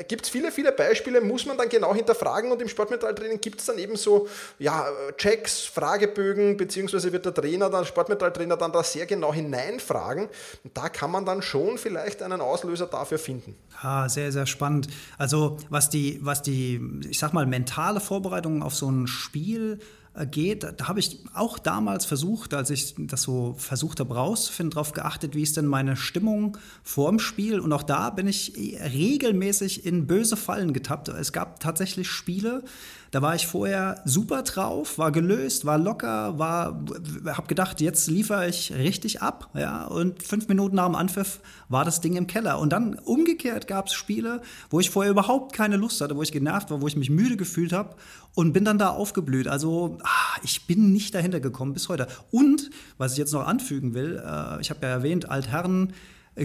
Gibt 0.06 0.24
es 0.24 0.28
viele, 0.28 0.52
viele 0.52 0.72
Beispiele, 0.72 1.20
muss 1.20 1.46
man 1.46 1.56
dann 1.56 1.68
genau 1.68 1.94
hinterfragen 1.94 2.52
und 2.52 2.60
im 2.60 2.68
Sportmetalltraining 2.68 3.40
gibt 3.40 3.60
es 3.60 3.66
dann 3.66 3.78
eben 3.78 3.96
so 3.96 4.28
ja, 4.58 4.86
Checks, 5.16 5.62
Fragebögen, 5.62 6.56
beziehungsweise 6.56 7.12
wird 7.12 7.24
der 7.24 7.34
Trainer 7.34 7.70
dann, 7.70 7.84
Sportmetalltrainer 7.84 8.56
dann 8.56 8.72
da 8.72 8.82
sehr 8.82 9.06
genau 9.06 9.32
hineinfragen. 9.32 10.28
Und 10.64 10.76
da 10.76 10.88
kann 10.88 11.10
man 11.10 11.24
dann 11.24 11.40
schon 11.40 11.78
vielleicht 11.78 12.22
einen 12.22 12.40
Auslöser 12.40 12.86
dafür 12.86 13.18
finden. 13.18 13.56
Ah, 13.80 14.08
sehr, 14.08 14.32
sehr 14.32 14.46
spannend. 14.46 14.88
Also 15.16 15.56
was 15.70 15.88
die, 15.88 16.18
was 16.22 16.42
die, 16.42 16.80
ich 17.08 17.18
sag 17.18 17.32
mal, 17.32 17.46
mentale 17.46 18.00
Vorbereitung 18.00 18.62
auf 18.62 18.74
so 18.74 18.90
ein 18.90 19.06
Spiel 19.06 19.78
geht, 20.26 20.64
da 20.64 20.88
habe 20.88 21.00
ich 21.00 21.18
auch 21.34 21.58
damals 21.58 22.04
versucht, 22.04 22.54
als 22.54 22.70
ich 22.70 22.94
das 22.98 23.22
so 23.22 23.54
versucht 23.58 24.00
habe 24.00 24.14
rauszufinden, 24.14 24.70
darauf 24.70 24.92
geachtet, 24.92 25.34
wie 25.34 25.42
ist 25.42 25.56
denn 25.56 25.66
meine 25.66 25.96
Stimmung 25.96 26.56
vor 26.82 27.10
dem 27.10 27.18
Spiel. 27.18 27.60
Und 27.60 27.72
auch 27.72 27.82
da 27.82 28.10
bin 28.10 28.26
ich 28.26 28.54
regelmäßig 28.56 29.86
in 29.86 30.06
böse 30.06 30.36
Fallen 30.36 30.72
getappt. 30.72 31.08
Es 31.08 31.32
gab 31.32 31.60
tatsächlich 31.60 32.08
Spiele, 32.08 32.64
da 33.10 33.22
war 33.22 33.34
ich 33.34 33.46
vorher 33.46 34.02
super 34.04 34.42
drauf, 34.42 34.98
war 34.98 35.12
gelöst, 35.12 35.64
war 35.64 35.78
locker, 35.78 36.38
war, 36.38 36.84
habe 37.26 37.46
gedacht, 37.46 37.80
jetzt 37.80 38.08
liefere 38.08 38.48
ich 38.48 38.72
richtig 38.74 39.22
ab, 39.22 39.50
ja. 39.54 39.86
Und 39.86 40.22
fünf 40.22 40.48
Minuten 40.48 40.76
nach 40.76 40.86
dem 40.86 40.94
Anpfiff 40.94 41.40
war 41.68 41.84
das 41.84 42.00
Ding 42.00 42.16
im 42.16 42.26
Keller. 42.26 42.58
Und 42.58 42.72
dann 42.72 42.98
umgekehrt 42.98 43.66
gab 43.66 43.86
es 43.86 43.94
Spiele, 43.94 44.42
wo 44.70 44.80
ich 44.80 44.90
vorher 44.90 45.10
überhaupt 45.10 45.54
keine 45.54 45.76
Lust 45.76 46.00
hatte, 46.00 46.16
wo 46.16 46.22
ich 46.22 46.32
genervt 46.32 46.70
war, 46.70 46.80
wo 46.80 46.86
ich 46.86 46.96
mich 46.96 47.10
müde 47.10 47.36
gefühlt 47.36 47.72
habe 47.72 47.96
und 48.34 48.52
bin 48.52 48.64
dann 48.64 48.78
da 48.78 48.90
aufgeblüht. 48.90 49.48
Also 49.48 49.98
ah, 50.02 50.38
ich 50.42 50.66
bin 50.66 50.92
nicht 50.92 51.14
dahinter 51.14 51.40
gekommen 51.40 51.72
bis 51.72 51.88
heute. 51.88 52.06
Und 52.30 52.70
was 52.98 53.12
ich 53.12 53.18
jetzt 53.18 53.32
noch 53.32 53.46
anfügen 53.46 53.94
will, 53.94 54.22
äh, 54.24 54.60
ich 54.60 54.70
habe 54.70 54.80
ja 54.82 54.88
erwähnt, 54.88 55.30
Altherren 55.30 55.92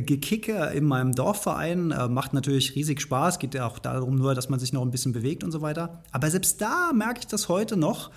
Gekicke 0.01 0.71
in 0.73 0.85
meinem 0.85 1.13
Dorfverein. 1.13 1.91
Äh, 1.91 2.07
macht 2.07 2.33
natürlich 2.33 2.75
riesig 2.75 3.01
Spaß, 3.01 3.39
geht 3.39 3.53
ja 3.53 3.67
auch 3.67 3.79
darum 3.79 4.15
nur, 4.15 4.35
dass 4.35 4.49
man 4.49 4.59
sich 4.59 4.73
noch 4.73 4.81
ein 4.81 4.91
bisschen 4.91 5.13
bewegt 5.13 5.43
und 5.43 5.51
so 5.51 5.61
weiter. 5.61 6.01
Aber 6.11 6.29
selbst 6.29 6.61
da 6.61 6.91
merke 6.93 7.19
ich 7.19 7.27
das 7.27 7.49
heute 7.49 7.77
noch, 7.77 8.11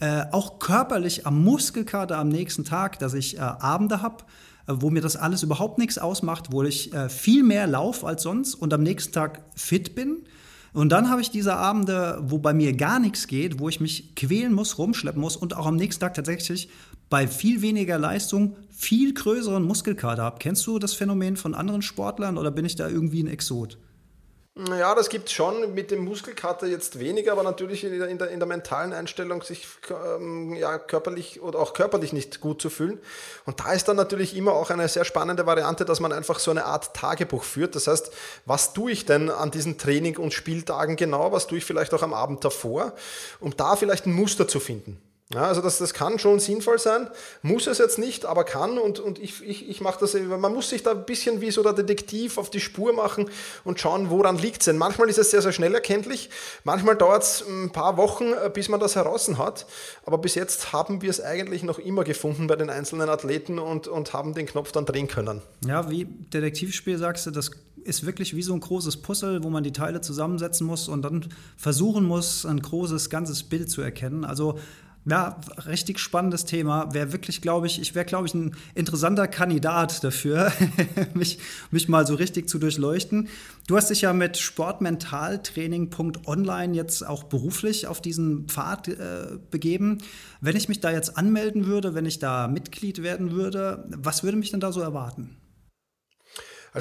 äh, 0.00 0.24
auch 0.30 0.58
körperlich 0.58 1.26
am 1.26 1.42
Muskelkater 1.42 2.18
am 2.18 2.28
nächsten 2.28 2.64
Tag, 2.64 2.98
dass 3.00 3.14
ich 3.14 3.36
äh, 3.36 3.40
Abende 3.40 4.00
habe, 4.00 4.24
äh, 4.66 4.74
wo 4.76 4.90
mir 4.90 5.00
das 5.00 5.16
alles 5.16 5.42
überhaupt 5.42 5.78
nichts 5.78 5.98
ausmacht, 5.98 6.52
wo 6.52 6.62
ich 6.62 6.92
äh, 6.92 7.08
viel 7.08 7.42
mehr 7.42 7.66
laufe 7.66 8.06
als 8.06 8.22
sonst 8.22 8.54
und 8.54 8.72
am 8.72 8.82
nächsten 8.82 9.12
Tag 9.12 9.42
fit 9.56 9.94
bin. 9.94 10.18
Und 10.72 10.90
dann 10.90 11.10
habe 11.10 11.20
ich 11.20 11.30
diese 11.30 11.56
Abende, 11.56 12.20
wo 12.22 12.38
bei 12.38 12.52
mir 12.52 12.76
gar 12.76 13.00
nichts 13.00 13.26
geht, 13.26 13.58
wo 13.58 13.68
ich 13.68 13.80
mich 13.80 14.14
quälen 14.14 14.52
muss, 14.52 14.78
rumschleppen 14.78 15.20
muss 15.20 15.36
und 15.36 15.56
auch 15.56 15.66
am 15.66 15.76
nächsten 15.76 16.00
Tag 16.00 16.14
tatsächlich 16.14 16.68
bei 17.10 17.26
viel 17.26 17.62
weniger 17.62 17.98
Leistung 17.98 18.56
viel 18.70 19.14
größeren 19.14 19.62
Muskelkater 19.62 20.22
habe. 20.22 20.38
Kennst 20.38 20.66
du 20.66 20.78
das 20.78 20.94
Phänomen 20.94 21.36
von 21.36 21.54
anderen 21.54 21.82
Sportlern 21.82 22.38
oder 22.38 22.50
bin 22.50 22.64
ich 22.64 22.76
da 22.76 22.88
irgendwie 22.88 23.22
ein 23.22 23.28
Exot? 23.28 23.78
Ja, 24.66 24.96
das 24.96 25.08
gibt 25.08 25.28
es 25.28 25.32
schon 25.34 25.72
mit 25.74 25.92
dem 25.92 26.04
Muskelkater 26.04 26.66
jetzt 26.66 26.98
weniger, 26.98 27.30
aber 27.30 27.44
natürlich 27.44 27.84
in 27.84 27.96
der, 27.96 28.08
in 28.08 28.18
der, 28.18 28.30
in 28.30 28.40
der 28.40 28.48
mentalen 28.48 28.92
Einstellung, 28.92 29.42
sich 29.42 29.68
ähm, 29.88 30.52
ja, 30.54 30.78
körperlich 30.78 31.40
oder 31.40 31.60
auch 31.60 31.74
körperlich 31.74 32.12
nicht 32.12 32.40
gut 32.40 32.60
zu 32.60 32.68
fühlen. 32.68 32.98
Und 33.46 33.60
da 33.60 33.72
ist 33.72 33.86
dann 33.86 33.94
natürlich 33.94 34.36
immer 34.36 34.54
auch 34.54 34.70
eine 34.70 34.88
sehr 34.88 35.04
spannende 35.04 35.46
Variante, 35.46 35.84
dass 35.84 36.00
man 36.00 36.12
einfach 36.12 36.40
so 36.40 36.50
eine 36.50 36.64
Art 36.64 36.92
Tagebuch 36.92 37.44
führt. 37.44 37.76
Das 37.76 37.86
heißt, 37.86 38.10
was 38.46 38.72
tue 38.72 38.90
ich 38.90 39.06
denn 39.06 39.30
an 39.30 39.52
diesen 39.52 39.78
Training- 39.78 40.18
und 40.18 40.34
Spieltagen 40.34 40.96
genau? 40.96 41.30
Was 41.30 41.46
tue 41.46 41.58
ich 41.58 41.64
vielleicht 41.64 41.94
auch 41.94 42.02
am 42.02 42.12
Abend 42.12 42.44
davor, 42.44 42.94
um 43.38 43.56
da 43.56 43.76
vielleicht 43.76 44.06
ein 44.06 44.12
Muster 44.12 44.48
zu 44.48 44.58
finden? 44.58 45.00
Ja, 45.34 45.42
also 45.42 45.60
das, 45.60 45.76
das 45.76 45.92
kann 45.92 46.18
schon 46.18 46.40
sinnvoll 46.40 46.78
sein, 46.78 47.06
muss 47.42 47.66
es 47.66 47.76
jetzt 47.76 47.98
nicht, 47.98 48.24
aber 48.24 48.44
kann 48.44 48.78
und, 48.78 48.98
und 48.98 49.18
ich, 49.18 49.42
ich, 49.42 49.68
ich 49.68 49.82
mache 49.82 50.00
das, 50.00 50.14
man 50.14 50.54
muss 50.54 50.70
sich 50.70 50.82
da 50.82 50.92
ein 50.92 51.04
bisschen 51.04 51.42
wie 51.42 51.50
so 51.50 51.62
der 51.62 51.74
Detektiv 51.74 52.38
auf 52.38 52.48
die 52.48 52.60
Spur 52.60 52.94
machen 52.94 53.28
und 53.62 53.78
schauen, 53.78 54.08
woran 54.08 54.38
liegt 54.38 54.62
es 54.62 54.64
denn. 54.64 54.78
Manchmal 54.78 55.10
ist 55.10 55.18
es 55.18 55.30
sehr, 55.30 55.42
sehr 55.42 55.52
schnell 55.52 55.74
erkenntlich, 55.74 56.30
manchmal 56.64 56.96
dauert 56.96 57.24
es 57.24 57.44
ein 57.46 57.70
paar 57.72 57.98
Wochen, 57.98 58.32
äh, 58.32 58.48
bis 58.48 58.70
man 58.70 58.80
das 58.80 58.96
heraus 58.96 59.28
hat, 59.36 59.66
aber 60.06 60.16
bis 60.16 60.34
jetzt 60.34 60.72
haben 60.72 61.02
wir 61.02 61.10
es 61.10 61.20
eigentlich 61.20 61.62
noch 61.62 61.78
immer 61.78 62.04
gefunden 62.04 62.46
bei 62.46 62.56
den 62.56 62.70
einzelnen 62.70 63.10
Athleten 63.10 63.58
und, 63.58 63.86
und 63.86 64.14
haben 64.14 64.32
den 64.32 64.46
Knopf 64.46 64.72
dann 64.72 64.86
drehen 64.86 65.08
können. 65.08 65.42
Ja, 65.66 65.90
wie 65.90 66.06
Detektivspiel 66.06 66.96
sagst 66.96 67.26
du, 67.26 67.32
das 67.32 67.50
ist 67.84 68.06
wirklich 68.06 68.34
wie 68.34 68.42
so 68.42 68.54
ein 68.54 68.60
großes 68.60 68.98
Puzzle, 68.98 69.42
wo 69.42 69.50
man 69.50 69.62
die 69.62 69.72
Teile 69.72 70.00
zusammensetzen 70.00 70.66
muss 70.66 70.88
und 70.88 71.02
dann 71.02 71.26
versuchen 71.56 72.04
muss, 72.04 72.46
ein 72.46 72.60
großes, 72.60 73.10
ganzes 73.10 73.42
Bild 73.42 73.70
zu 73.70 73.82
erkennen. 73.82 74.24
Also 74.24 74.58
ja, 75.08 75.40
richtig 75.66 75.98
spannendes 75.98 76.44
Thema. 76.44 76.92
Wäre 76.92 77.12
wirklich, 77.12 77.40
glaube 77.40 77.66
ich, 77.66 77.80
ich 77.80 77.94
wäre, 77.94 78.04
glaube 78.04 78.26
ich, 78.26 78.34
ein 78.34 78.54
interessanter 78.74 79.26
Kandidat 79.28 80.04
dafür, 80.04 80.52
mich, 81.14 81.38
mich 81.70 81.88
mal 81.88 82.06
so 82.06 82.14
richtig 82.14 82.46
zu 82.48 82.58
durchleuchten. 82.58 83.28
Du 83.66 83.76
hast 83.76 83.88
dich 83.90 84.02
ja 84.02 84.12
mit 84.12 84.36
sportmentaltraining.online 84.36 86.74
jetzt 86.74 87.06
auch 87.06 87.22
beruflich 87.24 87.86
auf 87.86 88.02
diesen 88.02 88.48
Pfad 88.48 88.88
äh, 88.88 89.38
begeben. 89.50 89.98
Wenn 90.40 90.56
ich 90.56 90.68
mich 90.68 90.80
da 90.80 90.90
jetzt 90.90 91.16
anmelden 91.16 91.66
würde, 91.66 91.94
wenn 91.94 92.06
ich 92.06 92.18
da 92.18 92.48
Mitglied 92.48 93.02
werden 93.02 93.30
würde, 93.32 93.84
was 93.96 94.22
würde 94.22 94.36
mich 94.36 94.50
denn 94.50 94.60
da 94.60 94.72
so 94.72 94.80
erwarten? 94.80 95.36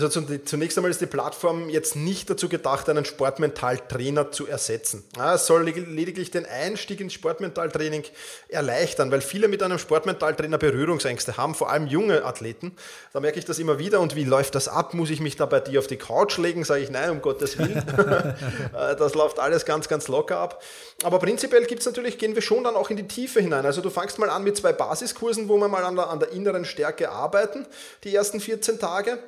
Also 0.03 0.21
zunächst 0.45 0.77
einmal 0.77 0.91
ist 0.91 1.01
die 1.01 1.07
Plattform 1.07 1.69
jetzt 1.69 1.95
nicht 1.95 2.29
dazu 2.29 2.49
gedacht, 2.49 2.87
einen 2.87 3.03
Sportmentaltrainer 3.03 4.31
zu 4.31 4.45
ersetzen. 4.45 5.03
es 5.33 5.47
soll 5.47 5.63
lediglich 5.65 6.29
den 6.29 6.45
Einstieg 6.45 7.01
ins 7.01 7.13
Sportmentaltraining 7.13 8.03
erleichtern, 8.47 9.09
weil 9.09 9.21
viele 9.21 9.47
mit 9.47 9.63
einem 9.63 9.79
Sportmentaltrainer 9.79 10.59
Berührungsängste 10.59 11.37
haben, 11.37 11.55
vor 11.55 11.71
allem 11.71 11.87
junge 11.87 12.25
Athleten. 12.25 12.73
Da 13.11 13.19
merke 13.19 13.39
ich 13.39 13.45
das 13.45 13.57
immer 13.57 13.79
wieder. 13.79 13.99
Und 13.99 14.15
wie 14.15 14.23
läuft 14.23 14.53
das 14.53 14.67
ab? 14.67 14.93
Muss 14.93 15.09
ich 15.09 15.19
mich 15.19 15.35
da 15.35 15.47
bei 15.47 15.61
dir 15.61 15.79
auf 15.79 15.87
die 15.87 15.97
Couch 15.97 16.37
legen? 16.37 16.63
Sage 16.63 16.81
ich, 16.81 16.91
nein, 16.91 17.09
um 17.09 17.21
Gottes 17.21 17.57
Willen. 17.57 17.83
Äh, 18.77 18.95
das 18.95 19.15
läuft 19.15 19.39
alles 19.39 19.65
ganz, 19.65 19.87
ganz 19.87 20.07
locker 20.07 20.37
ab. 20.37 20.61
Aber 21.03 21.19
prinzipiell 21.19 21.65
gibt 21.65 21.79
es 21.79 21.85
natürlich, 21.85 22.17
gehen 22.17 22.35
wir 22.35 22.41
schon 22.41 22.63
dann 22.63 22.75
auch 22.75 22.89
in 22.89 22.97
die 22.97 23.07
Tiefe 23.07 23.39
hinein. 23.39 23.65
Also 23.65 23.81
du 23.81 23.89
fangst 23.89 24.19
mal 24.19 24.29
an 24.29 24.43
mit 24.43 24.57
zwei 24.57 24.73
Basiskursen, 24.73 25.47
wo 25.47 25.57
wir 25.57 25.67
mal 25.67 25.83
an 25.83 25.95
der, 25.95 26.09
an 26.09 26.19
der 26.19 26.31
inneren 26.31 26.65
Stärke 26.65 27.09
arbeiten, 27.09 27.65
die 28.03 28.13
ersten 28.13 28.39
14 28.39 28.79
Tage. 28.79 29.19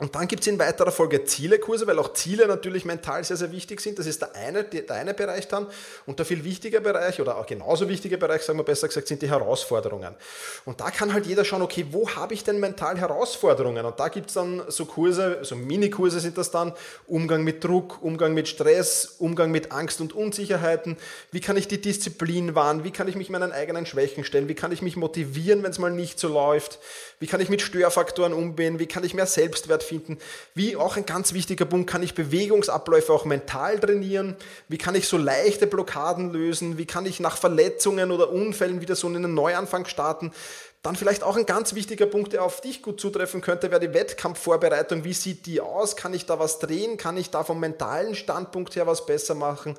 Und 0.00 0.14
dann 0.14 0.26
gibt 0.26 0.40
es 0.40 0.46
in 0.46 0.58
weiterer 0.58 0.90
Folge 0.90 1.24
Zielekurse, 1.24 1.86
weil 1.86 1.98
auch 1.98 2.14
Ziele 2.14 2.46
natürlich 2.46 2.86
mental 2.86 3.22
sehr, 3.22 3.36
sehr 3.36 3.52
wichtig 3.52 3.82
sind. 3.82 3.98
Das 3.98 4.06
ist 4.06 4.22
der 4.22 4.34
eine, 4.34 4.64
der 4.64 4.90
eine 4.96 5.12
Bereich 5.12 5.46
dann. 5.46 5.66
Und 6.06 6.18
der 6.18 6.24
viel 6.24 6.42
wichtiger 6.42 6.80
Bereich 6.80 7.20
oder 7.20 7.36
auch 7.36 7.44
genauso 7.44 7.86
wichtiger 7.86 8.16
Bereich, 8.16 8.40
sagen 8.40 8.58
wir 8.58 8.64
besser 8.64 8.88
gesagt, 8.88 9.08
sind 9.08 9.20
die 9.20 9.28
Herausforderungen. 9.28 10.14
Und 10.64 10.80
da 10.80 10.90
kann 10.90 11.12
halt 11.12 11.26
jeder 11.26 11.44
schauen, 11.44 11.60
okay, 11.60 11.84
wo 11.90 12.08
habe 12.08 12.32
ich 12.32 12.44
denn 12.44 12.58
mental 12.60 12.96
Herausforderungen? 12.96 13.84
Und 13.84 14.00
da 14.00 14.08
gibt 14.08 14.28
es 14.28 14.34
dann 14.34 14.62
so 14.68 14.86
Kurse, 14.86 15.40
so 15.42 15.54
Minikurse 15.54 16.18
sind 16.20 16.38
das 16.38 16.50
dann, 16.50 16.72
Umgang 17.06 17.44
mit 17.44 17.62
Druck, 17.62 18.02
Umgang 18.02 18.32
mit 18.32 18.48
Stress, 18.48 19.16
Umgang 19.18 19.50
mit 19.50 19.70
Angst 19.70 20.00
und 20.00 20.14
Unsicherheiten. 20.14 20.96
Wie 21.30 21.40
kann 21.40 21.58
ich 21.58 21.68
die 21.68 21.78
Disziplin 21.78 22.54
wahren? 22.54 22.84
Wie 22.84 22.90
kann 22.90 23.06
ich 23.06 23.16
mich 23.16 23.28
meinen 23.28 23.52
eigenen 23.52 23.84
Schwächen 23.84 24.24
stellen? 24.24 24.48
Wie 24.48 24.54
kann 24.54 24.72
ich 24.72 24.80
mich 24.80 24.96
motivieren, 24.96 25.62
wenn 25.62 25.72
es 25.72 25.78
mal 25.78 25.90
nicht 25.90 26.18
so 26.18 26.28
läuft? 26.28 26.78
Wie 27.18 27.26
kann 27.26 27.42
ich 27.42 27.50
mit 27.50 27.60
Störfaktoren 27.60 28.32
umgehen? 28.32 28.78
Wie 28.78 28.86
kann 28.86 29.04
ich 29.04 29.12
mehr 29.12 29.26
Selbstwert 29.26 29.89
finden? 29.90 30.18
Wie 30.54 30.76
auch 30.76 30.96
ein 30.96 31.04
ganz 31.04 31.32
wichtiger 31.34 31.64
Punkt, 31.64 31.90
kann 31.90 32.02
ich 32.02 32.14
Bewegungsabläufe 32.14 33.12
auch 33.12 33.24
mental 33.24 33.78
trainieren? 33.80 34.36
Wie 34.68 34.78
kann 34.78 34.94
ich 34.94 35.08
so 35.08 35.18
leichte 35.18 35.66
Blockaden 35.66 36.32
lösen? 36.32 36.78
Wie 36.78 36.86
kann 36.86 37.06
ich 37.06 37.18
nach 37.18 37.36
Verletzungen 37.36 38.12
oder 38.12 38.30
Unfällen 38.30 38.80
wieder 38.80 38.94
so 38.94 39.08
einen 39.08 39.34
Neuanfang 39.34 39.84
starten? 39.86 40.32
Dann 40.82 40.96
vielleicht 40.96 41.24
auch 41.24 41.36
ein 41.36 41.44
ganz 41.44 41.74
wichtiger 41.74 42.06
Punkt, 42.06 42.32
der 42.32 42.42
auf 42.44 42.60
dich 42.60 42.82
gut 42.82 43.00
zutreffen 43.00 43.42
könnte, 43.42 43.70
wäre 43.70 43.80
die 43.80 43.92
Wettkampfvorbereitung. 43.92 45.04
Wie 45.04 45.12
sieht 45.12 45.44
die 45.44 45.60
aus? 45.60 45.96
Kann 45.96 46.14
ich 46.14 46.24
da 46.24 46.38
was 46.38 46.58
drehen? 46.58 46.96
Kann 46.96 47.18
ich 47.18 47.30
da 47.30 47.44
vom 47.44 47.60
mentalen 47.60 48.14
Standpunkt 48.14 48.76
her 48.76 48.86
was 48.86 49.04
besser 49.04 49.34
machen? 49.34 49.76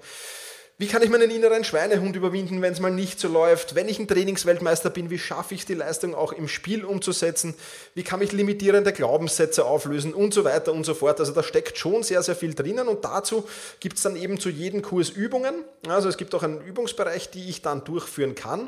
Wie 0.82 0.88
kann 0.88 1.04
ich 1.04 1.12
meinen 1.12 1.30
inneren 1.30 1.64
Schweinehund 1.64 2.16
überwinden, 2.16 2.64
wenn 2.64 2.74
es 2.74 2.80
mal 2.80 2.90
nicht 2.90 3.20
so 3.20 3.28
läuft? 3.28 3.76
Wenn 3.76 3.88
ich 3.88 4.00
ein 4.00 4.08
Trainingsweltmeister 4.08 4.90
bin, 4.90 5.12
wie 5.12 5.20
schaffe 5.20 5.54
ich 5.54 5.64
die 5.64 5.76
Leistung 5.76 6.16
auch 6.16 6.34
im 6.34 6.48
Spiel 6.48 6.86
umzusetzen? 6.86 7.54
Wie 7.94 8.02
kann 8.02 8.20
ich 8.20 8.32
limitierende 8.32 8.92
Glaubenssätze 8.92 9.64
auflösen 9.64 10.12
und 10.12 10.34
so 10.34 10.44
weiter 10.44 10.74
und 10.74 10.84
so 10.84 10.96
fort? 10.96 11.20
Also 11.20 11.34
da 11.34 11.44
steckt 11.44 11.78
schon 11.78 12.02
sehr, 12.02 12.24
sehr 12.24 12.36
viel 12.36 12.56
drinnen 12.56 12.88
und 12.88 13.06
dazu 13.06 13.48
gibt 13.80 13.98
es 13.98 14.02
dann 14.02 14.16
eben 14.16 14.40
zu 14.40 14.50
jedem 14.50 14.82
Kurs 14.82 15.12
Übungen. 15.12 15.54
Also 15.88 16.10
es 16.10 16.18
gibt 16.18 16.34
auch 16.34 16.42
einen 16.42 16.62
Übungsbereich, 16.62 17.30
die 17.30 17.48
ich 17.48 17.62
dann 17.62 17.84
durchführen 17.84 18.34
kann 18.34 18.68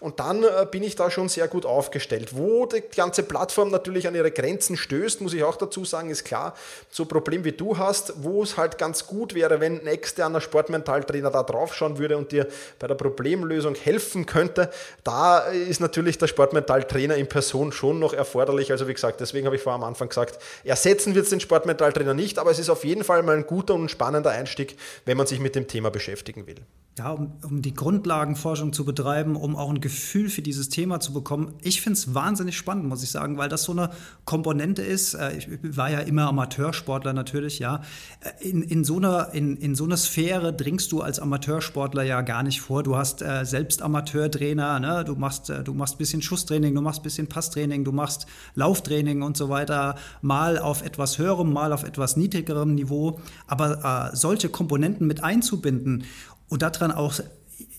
und 0.00 0.18
dann 0.18 0.42
äh, 0.42 0.66
bin 0.68 0.82
ich 0.82 0.96
da 0.96 1.08
schon 1.08 1.28
sehr 1.28 1.46
gut 1.46 1.66
aufgestellt. 1.66 2.30
Wo 2.32 2.66
die 2.66 2.82
ganze 2.96 3.22
Plattform 3.22 3.70
natürlich 3.70 4.08
an 4.08 4.16
ihre 4.16 4.32
Grenzen 4.32 4.76
stößt, 4.76 5.20
muss 5.20 5.34
ich 5.34 5.44
auch 5.44 5.54
dazu 5.54 5.84
sagen, 5.84 6.10
ist 6.10 6.24
klar, 6.24 6.56
so 6.90 7.04
ein 7.04 7.08
Problem 7.08 7.44
wie 7.44 7.52
du 7.52 7.78
hast, 7.78 8.24
wo 8.24 8.42
es 8.42 8.56
halt 8.56 8.76
ganz 8.76 9.06
gut 9.06 9.36
wäre, 9.36 9.60
wenn 9.60 9.80
ein 9.80 9.86
externer 9.86 10.40
Sportmentaltrainer 10.40 11.30
da 11.30 11.43
draufschauen 11.44 11.98
würde 11.98 12.16
und 12.16 12.32
dir 12.32 12.46
bei 12.78 12.86
der 12.86 12.94
Problemlösung 12.94 13.74
helfen 13.74 14.26
könnte, 14.26 14.70
da 15.02 15.38
ist 15.38 15.80
natürlich 15.80 16.18
der 16.18 16.26
Sportmentaltrainer 16.26 17.16
in 17.16 17.28
Person 17.28 17.72
schon 17.72 17.98
noch 17.98 18.12
erforderlich. 18.12 18.70
Also 18.72 18.88
wie 18.88 18.94
gesagt, 18.94 19.20
deswegen 19.20 19.46
habe 19.46 19.56
ich 19.56 19.62
vor 19.62 19.72
am 19.72 19.84
Anfang 19.84 20.08
gesagt, 20.08 20.38
ersetzen 20.64 21.14
wird 21.14 21.24
es 21.24 21.30
den 21.30 21.40
Sportmentaltrainer 21.40 22.14
nicht, 22.14 22.38
aber 22.38 22.50
es 22.50 22.58
ist 22.58 22.70
auf 22.70 22.84
jeden 22.84 23.04
Fall 23.04 23.22
mal 23.22 23.36
ein 23.36 23.46
guter 23.46 23.74
und 23.74 23.90
spannender 23.90 24.30
Einstieg, 24.30 24.76
wenn 25.04 25.16
man 25.16 25.26
sich 25.26 25.40
mit 25.40 25.54
dem 25.54 25.68
Thema 25.68 25.90
beschäftigen 25.90 26.46
will. 26.46 26.56
Ja, 26.96 27.10
um, 27.10 27.32
um, 27.42 27.60
die 27.60 27.74
Grundlagenforschung 27.74 28.72
zu 28.72 28.84
betreiben, 28.84 29.34
um 29.34 29.56
auch 29.56 29.68
ein 29.68 29.80
Gefühl 29.80 30.28
für 30.28 30.42
dieses 30.42 30.68
Thema 30.68 31.00
zu 31.00 31.12
bekommen. 31.12 31.54
Ich 31.60 31.80
finde 31.80 31.98
es 31.98 32.14
wahnsinnig 32.14 32.56
spannend, 32.56 32.86
muss 32.86 33.02
ich 33.02 33.10
sagen, 33.10 33.36
weil 33.36 33.48
das 33.48 33.64
so 33.64 33.72
eine 33.72 33.90
Komponente 34.24 34.82
ist. 34.82 35.14
Äh, 35.14 35.36
ich 35.36 35.48
war 35.76 35.90
ja 35.90 36.00
immer 36.00 36.28
Amateursportler 36.28 37.12
natürlich, 37.12 37.58
ja. 37.58 37.82
Äh, 38.20 38.48
in, 38.48 38.62
in, 38.62 38.84
so 38.84 38.98
einer, 38.98 39.34
in, 39.34 39.56
in 39.56 39.74
so 39.74 39.84
eine 39.84 39.96
Sphäre 39.96 40.52
dringst 40.52 40.92
du 40.92 41.00
als 41.00 41.18
Amateursportler 41.18 42.04
ja 42.04 42.20
gar 42.20 42.44
nicht 42.44 42.60
vor. 42.60 42.84
Du 42.84 42.96
hast 42.96 43.22
äh, 43.22 43.44
selbst 43.44 43.82
Amateurtrainer, 43.82 44.78
ne? 44.78 45.04
du 45.04 45.16
machst 45.16 45.50
äh, 45.50 45.64
du 45.64 45.74
machst 45.74 45.98
bisschen 45.98 46.22
Schusstraining, 46.22 46.74
du 46.74 46.80
machst 46.80 47.00
ein 47.00 47.04
bisschen 47.04 47.26
Passtraining, 47.26 47.84
du 47.84 47.90
machst 47.90 48.26
Lauftraining 48.54 49.22
und 49.22 49.36
so 49.36 49.48
weiter, 49.48 49.96
mal 50.22 50.58
auf 50.58 50.82
etwas 50.82 51.18
höherem, 51.18 51.52
mal 51.52 51.72
auf 51.72 51.82
etwas 51.82 52.16
niedrigerem 52.16 52.74
Niveau. 52.74 53.20
Aber 53.48 54.12
äh, 54.12 54.16
solche 54.16 54.48
Komponenten 54.48 55.08
mit 55.08 55.24
einzubinden 55.24 56.04
und 56.48 56.62
daran 56.62 56.92
auch 56.92 57.20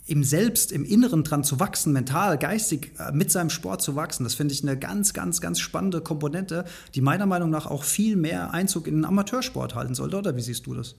im 0.08 0.23
Selbst, 0.23 0.71
im 0.71 0.86
Inneren 0.86 1.23
dran 1.23 1.43
zu 1.43 1.60
wachsen, 1.60 1.91
mental, 1.91 2.38
geistig 2.38 2.91
äh, 2.99 3.12
mit 3.12 3.32
seinem 3.32 3.49
Sport 3.49 3.82
zu 3.82 3.95
wachsen, 3.95 4.23
das 4.23 4.36
finde 4.36 4.54
ich 4.54 4.62
eine 4.62 4.78
ganz, 4.78 5.13
ganz, 5.13 5.41
ganz 5.41 5.60
spannende 5.60 6.01
Komponente, 6.01 6.65
die 6.93 7.01
meiner 7.01 7.25
Meinung 7.25 7.49
nach 7.49 7.65
auch 7.65 7.84
viel 7.84 8.15
mehr 8.15 8.54
Einzug 8.54 8.88
in 8.88 8.95
den 8.95 9.06
Amateursport 9.06 9.73
halten 9.75 9.95
sollte. 9.95 10.17
Oder 10.17 10.36
wie 10.36 10.41
siehst 10.41 10.65
du 10.67 10.75
das? 10.75 10.95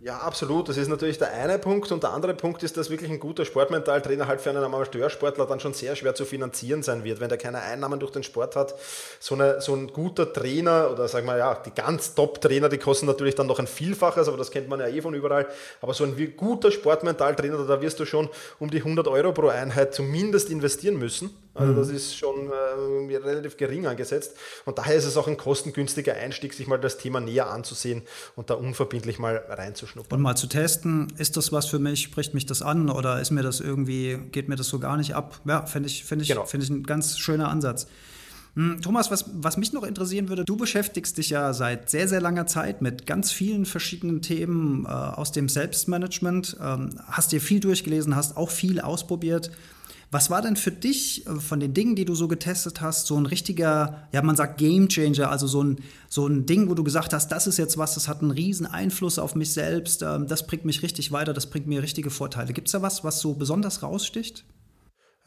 Ja, 0.00 0.18
absolut. 0.18 0.68
Das 0.68 0.76
ist 0.76 0.86
natürlich 0.86 1.18
der 1.18 1.32
eine 1.32 1.58
Punkt. 1.58 1.90
Und 1.90 2.04
der 2.04 2.12
andere 2.12 2.32
Punkt 2.32 2.62
ist, 2.62 2.76
dass 2.76 2.88
wirklich 2.88 3.10
ein 3.10 3.18
guter 3.18 3.44
Sportmentaltrainer 3.44 4.28
halt 4.28 4.40
für 4.40 4.50
einen 4.50 4.62
Amateursportler 4.62 5.44
dann 5.44 5.58
schon 5.58 5.74
sehr 5.74 5.96
schwer 5.96 6.14
zu 6.14 6.24
finanzieren 6.24 6.84
sein 6.84 7.02
wird, 7.02 7.18
wenn 7.18 7.28
der 7.28 7.36
keine 7.36 7.60
Einnahmen 7.60 7.98
durch 7.98 8.12
den 8.12 8.22
Sport 8.22 8.54
hat. 8.54 8.76
So, 9.18 9.34
eine, 9.34 9.60
so 9.60 9.74
ein 9.74 9.88
guter 9.88 10.32
Trainer 10.32 10.90
oder 10.92 11.08
sagen 11.08 11.26
wir 11.26 11.36
ja, 11.36 11.52
die 11.56 11.72
ganz 11.72 12.14
Top-Trainer, 12.14 12.68
die 12.68 12.78
kosten 12.78 13.06
natürlich 13.06 13.34
dann 13.34 13.48
noch 13.48 13.58
ein 13.58 13.66
Vielfaches, 13.66 14.28
aber 14.28 14.36
das 14.36 14.52
kennt 14.52 14.68
man 14.68 14.78
ja 14.78 14.86
eh 14.86 15.02
von 15.02 15.14
überall. 15.14 15.48
Aber 15.80 15.94
so 15.94 16.04
ein 16.04 16.36
guter 16.36 16.70
Sportmentaltrainer, 16.70 17.64
da 17.64 17.80
wirst 17.82 17.98
du 17.98 18.04
schon 18.04 18.28
um 18.60 18.70
die 18.70 18.78
100 18.78 19.08
Euro 19.08 19.32
pro 19.32 19.48
Einheit 19.48 19.94
zumindest 19.94 20.48
investieren 20.48 20.96
müssen. 20.96 21.30
Also 21.58 21.74
das 21.74 21.88
mhm. 21.88 21.96
ist 21.96 22.16
schon 22.16 22.50
äh, 22.50 23.16
relativ 23.16 23.56
gering 23.56 23.86
angesetzt. 23.86 24.34
Und 24.64 24.78
daher 24.78 24.96
ist 24.96 25.04
es 25.04 25.16
auch 25.16 25.26
ein 25.26 25.36
kostengünstiger 25.36 26.14
Einstieg, 26.14 26.54
sich 26.54 26.66
mal 26.66 26.78
das 26.78 26.98
Thema 26.98 27.20
näher 27.20 27.50
anzusehen 27.50 28.02
und 28.36 28.50
da 28.50 28.54
unverbindlich 28.54 29.18
mal 29.18 29.36
reinzuschnuppern. 29.48 30.18
Und 30.18 30.22
mal 30.22 30.36
zu 30.36 30.46
testen, 30.46 31.12
ist 31.18 31.36
das 31.36 31.52
was 31.52 31.66
für 31.66 31.78
mich, 31.78 32.02
spricht 32.02 32.34
mich 32.34 32.46
das 32.46 32.62
an 32.62 32.90
oder 32.90 33.20
ist 33.20 33.30
mir 33.30 33.42
das 33.42 33.60
irgendwie, 33.60 34.18
geht 34.32 34.48
mir 34.48 34.56
das 34.56 34.68
so 34.68 34.78
gar 34.78 34.96
nicht 34.96 35.14
ab? 35.14 35.40
Ja, 35.44 35.66
finde 35.66 35.88
ich, 35.88 36.04
finde 36.04 36.22
ich, 36.22 36.28
genau. 36.28 36.46
finde 36.46 36.64
ich 36.64 36.70
ein 36.70 36.84
ganz 36.84 37.18
schöner 37.18 37.48
Ansatz. 37.48 37.86
Hm, 38.58 38.82
Thomas, 38.82 39.08
was, 39.12 39.24
was 39.34 39.56
mich 39.56 39.72
noch 39.72 39.84
interessieren 39.84 40.28
würde, 40.28 40.44
du 40.44 40.56
beschäftigst 40.56 41.16
dich 41.16 41.30
ja 41.30 41.52
seit 41.52 41.90
sehr, 41.90 42.08
sehr 42.08 42.20
langer 42.20 42.48
Zeit 42.48 42.82
mit 42.82 43.06
ganz 43.06 43.30
vielen 43.30 43.66
verschiedenen 43.66 44.20
Themen 44.20 44.84
äh, 44.84 44.88
aus 44.88 45.30
dem 45.30 45.48
Selbstmanagement, 45.48 46.56
ähm, 46.60 46.90
hast 47.06 47.30
dir 47.30 47.40
viel 47.40 47.60
durchgelesen, 47.60 48.16
hast 48.16 48.36
auch 48.36 48.50
viel 48.50 48.80
ausprobiert. 48.80 49.52
Was 50.10 50.28
war 50.28 50.42
denn 50.42 50.56
für 50.56 50.72
dich 50.72 51.24
äh, 51.28 51.36
von 51.36 51.60
den 51.60 51.72
Dingen, 51.72 51.94
die 51.94 52.04
du 52.04 52.16
so 52.16 52.26
getestet 52.26 52.80
hast, 52.80 53.06
so 53.06 53.16
ein 53.16 53.26
richtiger, 53.26 54.08
ja, 54.10 54.22
man 54.22 54.34
sagt 54.34 54.58
Game 54.58 54.88
Changer, 54.88 55.30
also 55.30 55.46
so 55.46 55.62
ein, 55.62 55.76
so 56.08 56.26
ein 56.26 56.44
Ding, 56.44 56.68
wo 56.68 56.74
du 56.74 56.82
gesagt 56.82 57.12
hast, 57.12 57.30
das 57.30 57.46
ist 57.46 57.58
jetzt 57.58 57.78
was, 57.78 57.94
das 57.94 58.08
hat 58.08 58.22
einen 58.22 58.32
riesen 58.32 58.66
Einfluss 58.66 59.20
auf 59.20 59.36
mich 59.36 59.52
selbst, 59.52 60.02
ähm, 60.02 60.26
das 60.26 60.48
bringt 60.48 60.64
mich 60.64 60.82
richtig 60.82 61.12
weiter, 61.12 61.32
das 61.32 61.46
bringt 61.46 61.68
mir 61.68 61.80
richtige 61.80 62.10
Vorteile. 62.10 62.52
Gibt 62.52 62.66
es 62.66 62.72
da 62.72 62.82
was, 62.82 63.04
was 63.04 63.20
so 63.20 63.34
besonders 63.34 63.84
raussticht? 63.84 64.44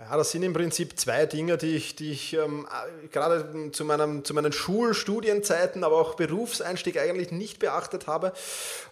Ja, 0.10 0.18
das 0.18 0.32
sind 0.32 0.42
im 0.42 0.54
Prinzip 0.54 0.98
zwei 1.00 1.28
Dinge, 1.28 1.58
die 1.58 1.76
ich, 1.76 1.96
die 1.96 2.12
ich 2.12 2.34
ähm, 2.34 2.68
gerade 3.12 3.72
zu, 3.72 3.86
meinem, 3.86 4.26
zu 4.26 4.34
meinen 4.34 4.52
Schulstudienzeiten, 4.52 5.84
aber 5.84 5.98
auch 5.98 6.16
Berufseinstieg 6.16 6.98
eigentlich 6.98 7.32
nicht 7.32 7.60
beachtet 7.60 8.08
habe. 8.08 8.34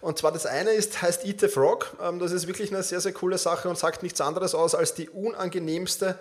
Und 0.00 0.18
zwar 0.18 0.30
das 0.30 0.46
eine 0.46 0.70
ist, 0.70 1.02
heißt 1.02 1.24
Eat 1.24 1.40
the 1.40 1.48
Frog. 1.48 1.96
Ähm, 2.00 2.20
das 2.20 2.30
ist 2.30 2.46
wirklich 2.46 2.72
eine 2.72 2.84
sehr, 2.84 3.00
sehr 3.00 3.12
coole 3.12 3.38
Sache 3.38 3.68
und 3.68 3.76
sagt 3.76 4.04
nichts 4.04 4.20
anderes 4.20 4.54
aus 4.54 4.76
als 4.76 4.94
die 4.94 5.08
unangenehmste 5.08 6.16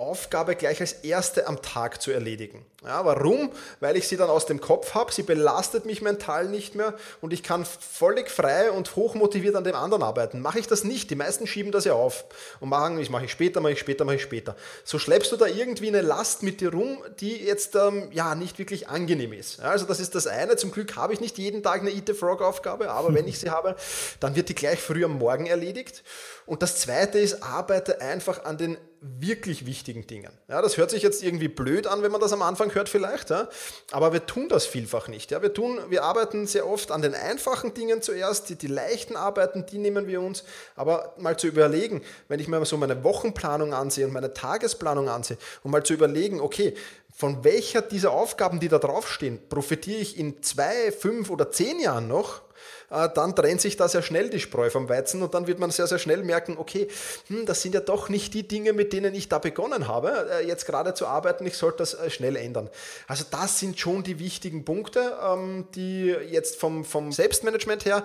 Aufgabe 0.00 0.56
gleich 0.56 0.80
als 0.80 0.92
erste 0.92 1.46
am 1.46 1.60
Tag 1.60 2.00
zu 2.00 2.10
erledigen. 2.10 2.64
Ja, 2.82 3.04
warum? 3.04 3.52
Weil 3.80 3.98
ich 3.98 4.08
sie 4.08 4.16
dann 4.16 4.30
aus 4.30 4.46
dem 4.46 4.60
Kopf 4.60 4.94
habe, 4.94 5.12
sie 5.12 5.22
belastet 5.22 5.84
mich 5.84 6.00
mental 6.00 6.48
nicht 6.48 6.74
mehr 6.74 6.94
und 7.20 7.34
ich 7.34 7.42
kann 7.42 7.66
völlig 7.66 8.30
frei 8.30 8.70
und 8.70 8.96
hochmotiviert 8.96 9.54
an 9.54 9.64
dem 9.64 9.74
anderen 9.74 10.02
arbeiten. 10.02 10.40
Mache 10.40 10.58
ich 10.58 10.66
das 10.66 10.82
nicht, 10.82 11.10
die 11.10 11.14
meisten 11.14 11.46
schieben 11.46 11.72
das 11.72 11.84
ja 11.84 11.92
auf 11.92 12.24
und 12.58 12.70
machen, 12.70 12.98
ich 12.98 13.10
mache 13.10 13.26
ich 13.26 13.30
später, 13.30 13.60
mache 13.60 13.74
ich 13.74 13.78
später, 13.78 14.06
mache 14.06 14.16
ich 14.16 14.22
später. 14.22 14.56
So 14.82 14.98
schleppst 14.98 15.30
du 15.32 15.36
da 15.36 15.46
irgendwie 15.46 15.88
eine 15.88 16.00
Last 16.00 16.42
mit 16.42 16.62
dir 16.62 16.72
rum, 16.72 17.04
die 17.20 17.36
jetzt 17.36 17.74
ähm, 17.76 18.08
ja 18.12 18.34
nicht 18.34 18.58
wirklich 18.58 18.88
angenehm 18.88 19.34
ist. 19.34 19.58
Ja, 19.58 19.64
also 19.64 19.84
das 19.84 20.00
ist 20.00 20.14
das 20.14 20.26
eine. 20.26 20.56
Zum 20.56 20.72
Glück 20.72 20.96
habe 20.96 21.12
ich 21.12 21.20
nicht 21.20 21.36
jeden 21.36 21.62
Tag 21.62 21.82
eine 21.82 21.90
Eat 21.90 22.06
the 22.06 22.14
Frog 22.14 22.40
Aufgabe, 22.40 22.90
aber 22.90 23.12
wenn 23.12 23.28
ich 23.28 23.38
sie 23.38 23.50
habe, 23.50 23.76
dann 24.20 24.34
wird 24.34 24.48
die 24.48 24.54
gleich 24.54 24.80
früh 24.80 25.04
am 25.04 25.18
Morgen 25.18 25.44
erledigt. 25.44 26.02
Und 26.46 26.62
das 26.62 26.80
zweite 26.80 27.18
ist, 27.18 27.42
arbeite 27.42 28.00
einfach 28.00 28.44
an 28.44 28.56
den 28.56 28.78
wirklich 29.00 29.64
wichtigen 29.64 30.06
Dingen. 30.06 30.30
Ja, 30.48 30.60
das 30.60 30.76
hört 30.76 30.90
sich 30.90 31.02
jetzt 31.02 31.22
irgendwie 31.22 31.48
blöd 31.48 31.86
an, 31.86 32.02
wenn 32.02 32.12
man 32.12 32.20
das 32.20 32.32
am 32.32 32.42
Anfang 32.42 32.74
hört 32.74 32.88
vielleicht, 32.88 33.30
ja, 33.30 33.48
aber 33.92 34.12
wir 34.12 34.26
tun 34.26 34.48
das 34.48 34.66
vielfach 34.66 35.08
nicht. 35.08 35.30
Ja. 35.30 35.40
Wir, 35.40 35.54
tun, 35.54 35.78
wir 35.88 36.04
arbeiten 36.04 36.46
sehr 36.46 36.66
oft 36.68 36.90
an 36.90 37.00
den 37.00 37.14
einfachen 37.14 37.72
Dingen 37.72 38.02
zuerst, 38.02 38.50
die, 38.50 38.56
die 38.56 38.66
leichten 38.66 39.16
Arbeiten, 39.16 39.64
die 39.64 39.78
nehmen 39.78 40.06
wir 40.06 40.20
uns, 40.20 40.44
aber 40.76 41.14
mal 41.18 41.38
zu 41.38 41.46
überlegen, 41.46 42.02
wenn 42.28 42.40
ich 42.40 42.48
mir 42.48 42.62
so 42.66 42.76
meine 42.76 43.02
Wochenplanung 43.02 43.72
ansehe 43.72 44.06
und 44.06 44.12
meine 44.12 44.34
Tagesplanung 44.34 45.08
ansehe 45.08 45.38
und 45.62 45.70
mal 45.70 45.82
zu 45.82 45.94
überlegen, 45.94 46.40
okay, 46.40 46.74
von 47.14 47.42
welcher 47.42 47.82
dieser 47.82 48.12
Aufgaben, 48.12 48.60
die 48.60 48.68
da 48.68 48.78
draufstehen, 48.78 49.38
profitiere 49.48 50.00
ich 50.00 50.18
in 50.18 50.42
zwei, 50.42 50.92
fünf 50.92 51.30
oder 51.30 51.50
zehn 51.50 51.80
Jahren 51.80 52.08
noch? 52.08 52.42
Äh, 52.90 53.08
dann 53.14 53.34
trennt 53.36 53.60
sich 53.60 53.76
da 53.76 53.88
sehr 53.88 54.02
schnell 54.02 54.30
die 54.30 54.40
Spreu 54.40 54.70
vom 54.70 54.88
Weizen 54.88 55.22
und 55.22 55.34
dann 55.34 55.46
wird 55.46 55.58
man 55.58 55.70
sehr, 55.70 55.86
sehr 55.86 55.98
schnell 55.98 56.22
merken, 56.22 56.56
okay, 56.58 56.88
hm, 57.28 57.46
das 57.46 57.62
sind 57.62 57.74
ja 57.74 57.80
doch 57.80 58.08
nicht 58.08 58.34
die 58.34 58.46
Dinge, 58.46 58.72
mit 58.72 58.92
denen 58.92 59.14
ich 59.14 59.28
da 59.28 59.38
begonnen 59.38 59.88
habe, 59.88 60.28
äh, 60.30 60.46
jetzt 60.46 60.66
gerade 60.66 60.94
zu 60.94 61.06
arbeiten, 61.06 61.46
ich 61.46 61.56
sollte 61.56 61.78
das 61.78 61.94
äh, 61.94 62.10
schnell 62.10 62.36
ändern. 62.36 62.68
Also 63.06 63.24
das 63.30 63.58
sind 63.58 63.78
schon 63.78 64.02
die 64.02 64.18
wichtigen 64.18 64.64
Punkte, 64.64 65.16
ähm, 65.24 65.66
die 65.74 66.14
jetzt 66.30 66.56
vom, 66.56 66.84
vom 66.84 67.12
Selbstmanagement 67.12 67.84
her 67.84 68.04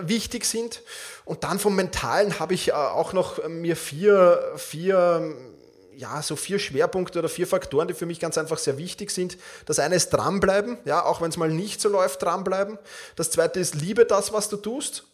wichtig 0.00 0.44
sind. 0.44 0.82
Und 1.24 1.44
dann 1.44 1.58
vom 1.58 1.76
Mentalen 1.76 2.38
habe 2.40 2.54
ich 2.54 2.72
auch 2.72 3.12
noch 3.12 3.46
mir 3.48 3.76
vier, 3.76 4.52
vier 4.56 5.36
ja, 6.00 6.22
so 6.22 6.34
vier 6.34 6.58
Schwerpunkte 6.58 7.18
oder 7.18 7.28
vier 7.28 7.46
Faktoren, 7.46 7.86
die 7.86 7.94
für 7.94 8.06
mich 8.06 8.18
ganz 8.20 8.38
einfach 8.38 8.56
sehr 8.56 8.78
wichtig 8.78 9.10
sind. 9.10 9.36
Das 9.66 9.78
eine 9.78 9.94
ist 9.94 10.08
dranbleiben, 10.08 10.78
ja, 10.86 11.04
auch 11.04 11.20
wenn 11.20 11.28
es 11.28 11.36
mal 11.36 11.50
nicht 11.50 11.80
so 11.80 11.90
läuft, 11.90 12.22
dranbleiben. 12.22 12.78
Das 13.16 13.30
zweite 13.30 13.60
ist 13.60 13.74
liebe 13.74 14.06
das, 14.06 14.32
was 14.32 14.48
du 14.48 14.56
tust. 14.56 15.04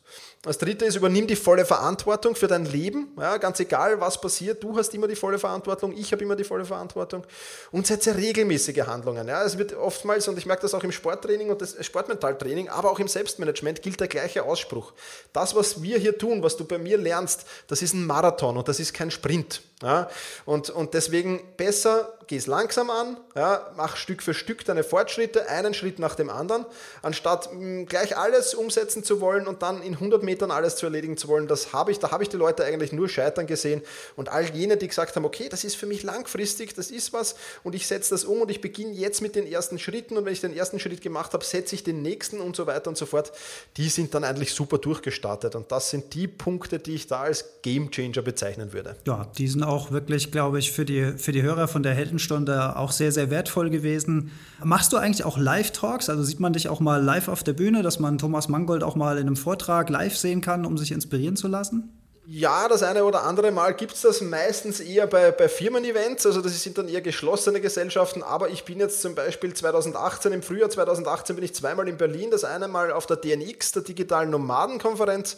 Das 0.42 0.59
dritte 0.59 0.85
ist, 0.85 0.95
übernimm 0.95 1.27
die 1.27 1.35
volle 1.35 1.64
Verantwortung 1.64 2.37
für 2.37 2.47
dein 2.47 2.66
Leben. 2.66 3.09
Ja, 3.19 3.37
ganz 3.38 3.59
egal, 3.59 4.01
was 4.01 4.21
passiert, 4.21 4.62
du 4.62 4.77
hast 4.77 4.95
immer 4.95 5.09
die 5.09 5.16
volle 5.16 5.40
Verantwortung, 5.40 5.92
ich 5.97 6.12
habe 6.12 6.23
immer 6.23 6.37
die 6.37 6.45
volle 6.45 6.64
Verantwortung. 6.64 7.27
Und 7.73 7.88
setze 7.88 8.16
regelmäßige 8.16 8.87
Handlungen. 8.87 9.27
Ja, 9.27 9.42
es 9.42 9.59
wird 9.59 9.75
oftmals, 9.75 10.29
und 10.29 10.38
ich 10.38 10.47
merke 10.47 10.62
das 10.62 10.73
auch 10.75 10.85
im 10.85 10.92
Sporttraining 10.92 11.51
und 11.51 11.61
das 11.61 11.85
Sportmentaltraining, 11.85 12.69
aber 12.69 12.92
auch 12.92 13.01
im 13.01 13.09
Selbstmanagement 13.09 13.83
gilt 13.83 13.99
der 13.99 14.09
gleiche 14.09 14.45
Ausspruch. 14.45 14.92
Das, 15.33 15.57
was 15.57 15.83
wir 15.83 15.99
hier 15.99 16.16
tun, 16.16 16.45
was 16.45 16.57
du 16.57 16.64
bei 16.64 16.79
mir 16.79 16.97
lernst, 16.97 17.45
das 17.66 17.83
ist 17.83 17.95
ein 17.95 18.07
Marathon 18.07 18.57
und 18.57 18.69
das 18.69 18.79
ist 18.79 18.95
kein 18.95 19.11
Sprint. 19.11 19.62
Ja, 19.83 20.09
und, 20.45 20.71
und 20.71 20.95
deswegen 20.95 21.42
besser, 21.57 22.15
geh 22.26 22.36
es 22.36 22.46
langsam 22.46 22.90
an, 22.90 23.16
ja, 23.34 23.72
mach 23.76 23.96
Stück 23.96 24.22
für 24.22 24.34
Stück 24.34 24.64
deine 24.64 24.84
Fortschritte, 24.84 25.48
einen 25.48 25.74
Schritt 25.74 25.98
nach 25.98 26.14
dem 26.14 26.30
anderen, 26.30 26.64
anstatt 27.02 27.52
mh, 27.52 27.60
hm, 27.60 27.86
gleich 27.86 28.16
alles 28.16 28.54
umsetzen 28.54 29.04
zu 29.04 29.20
wollen 29.20 29.46
und 29.46 29.62
dann 29.62 29.82
in 29.82 29.94
100 29.94 30.22
Metern 30.22 30.50
alles 30.50 30.76
zu 30.76 30.86
erledigen 30.86 31.16
zu 31.16 31.28
wollen. 31.28 31.46
Das 31.46 31.72
habe 31.72 31.92
ich, 31.92 31.98
da 31.98 32.10
habe 32.10 32.22
ich 32.22 32.28
die 32.28 32.36
Leute 32.36 32.64
eigentlich 32.64 32.92
nur 32.92 33.08
scheitern 33.08 33.46
gesehen 33.46 33.82
und 34.16 34.28
all 34.28 34.44
jene, 34.50 34.76
die 34.76 34.88
gesagt 34.88 35.14
haben, 35.16 35.24
okay, 35.24 35.48
das 35.48 35.64
ist 35.64 35.76
für 35.76 35.86
mich 35.86 36.02
langfristig, 36.02 36.74
das 36.74 36.90
ist 36.90 37.12
was 37.12 37.36
und 37.62 37.74
ich 37.74 37.86
setze 37.86 38.10
das 38.10 38.24
um 38.24 38.42
und 38.42 38.50
ich 38.50 38.60
beginne 38.60 38.92
jetzt 38.92 39.22
mit 39.22 39.36
den 39.36 39.46
ersten 39.46 39.78
Schritten 39.78 40.16
und 40.16 40.24
wenn 40.24 40.32
ich 40.32 40.40
den 40.40 40.56
ersten 40.56 40.80
Schritt 40.80 41.00
gemacht 41.00 41.32
habe, 41.32 41.44
setze 41.44 41.74
ich 41.74 41.84
den 41.84 42.02
nächsten 42.02 42.40
und 42.40 42.56
so 42.56 42.66
weiter 42.66 42.88
und 42.88 42.96
so 42.96 43.06
fort, 43.06 43.32
die 43.76 43.88
sind 43.88 44.14
dann 44.14 44.24
eigentlich 44.24 44.52
super 44.52 44.78
durchgestartet 44.78 45.54
und 45.54 45.70
das 45.70 45.90
sind 45.90 46.14
die 46.14 46.26
Punkte, 46.26 46.78
die 46.78 46.94
ich 46.94 47.06
da 47.06 47.22
als 47.22 47.44
Game 47.62 47.90
Changer 47.90 48.22
bezeichnen 48.22 48.72
würde. 48.72 48.96
Ja, 49.06 49.30
die 49.38 49.48
sind 49.48 49.62
auch 49.62 49.90
wirklich, 49.90 50.32
glaube 50.32 50.58
ich, 50.58 50.72
für 50.72 50.84
die, 50.84 51.12
für 51.16 51.32
die 51.32 51.42
Hörer 51.42 51.68
von 51.68 51.82
der 51.82 51.94
Heldenstunde 52.16 52.76
auch 52.76 52.92
sehr, 52.92 53.12
sehr 53.12 53.31
wertvoll 53.31 53.70
gewesen. 53.70 54.33
Machst 54.62 54.92
du 54.92 54.96
eigentlich 54.96 55.24
auch 55.24 55.37
Live-Talks? 55.37 56.09
Also 56.09 56.22
sieht 56.22 56.40
man 56.40 56.52
dich 56.52 56.68
auch 56.68 56.81
mal 56.81 57.02
live 57.02 57.29
auf 57.29 57.42
der 57.42 57.52
Bühne, 57.52 57.83
dass 57.83 57.98
man 57.98 58.18
Thomas 58.18 58.48
Mangold 58.48 58.83
auch 58.83 58.96
mal 58.96 59.18
in 59.18 59.26
einem 59.26 59.37
Vortrag 59.37 59.90
live 59.90 60.16
sehen 60.16 60.40
kann, 60.40 60.64
um 60.64 60.79
sich 60.79 60.92
inspirieren 60.92 61.37
zu 61.37 61.48
lassen? 61.48 61.92
Ja, 62.29 62.66
das 62.66 62.83
eine 62.83 63.05
oder 63.05 63.22
andere 63.22 63.52
Mal 63.52 63.72
gibt 63.74 63.92
es 63.92 64.00
das 64.00 64.20
meistens 64.20 64.81
eher 64.81 65.07
bei, 65.07 65.31
bei 65.31 65.48
Firmen-Events, 65.48 66.26
also 66.26 66.40
das 66.40 66.61
sind 66.61 66.76
dann 66.76 66.88
eher 66.88 67.00
geschlossene 67.00 67.61
Gesellschaften, 67.61 68.24
aber 68.24 68.48
ich 68.48 68.64
bin 68.64 68.81
jetzt 68.81 69.00
zum 69.00 69.14
Beispiel 69.14 69.55
2018, 69.55 70.33
im 70.33 70.42
Frühjahr 70.42 70.68
2018 70.68 71.37
bin 71.37 71.44
ich 71.44 71.55
zweimal 71.55 71.87
in 71.87 71.96
Berlin, 71.96 72.33
das 72.33 72.42
eine 72.42 72.66
Mal 72.66 72.90
auf 72.90 73.07
der 73.07 73.18
DNX, 73.18 73.70
der 73.70 73.83
digitalen 73.83 74.31
Nomadenkonferenz 74.31 75.37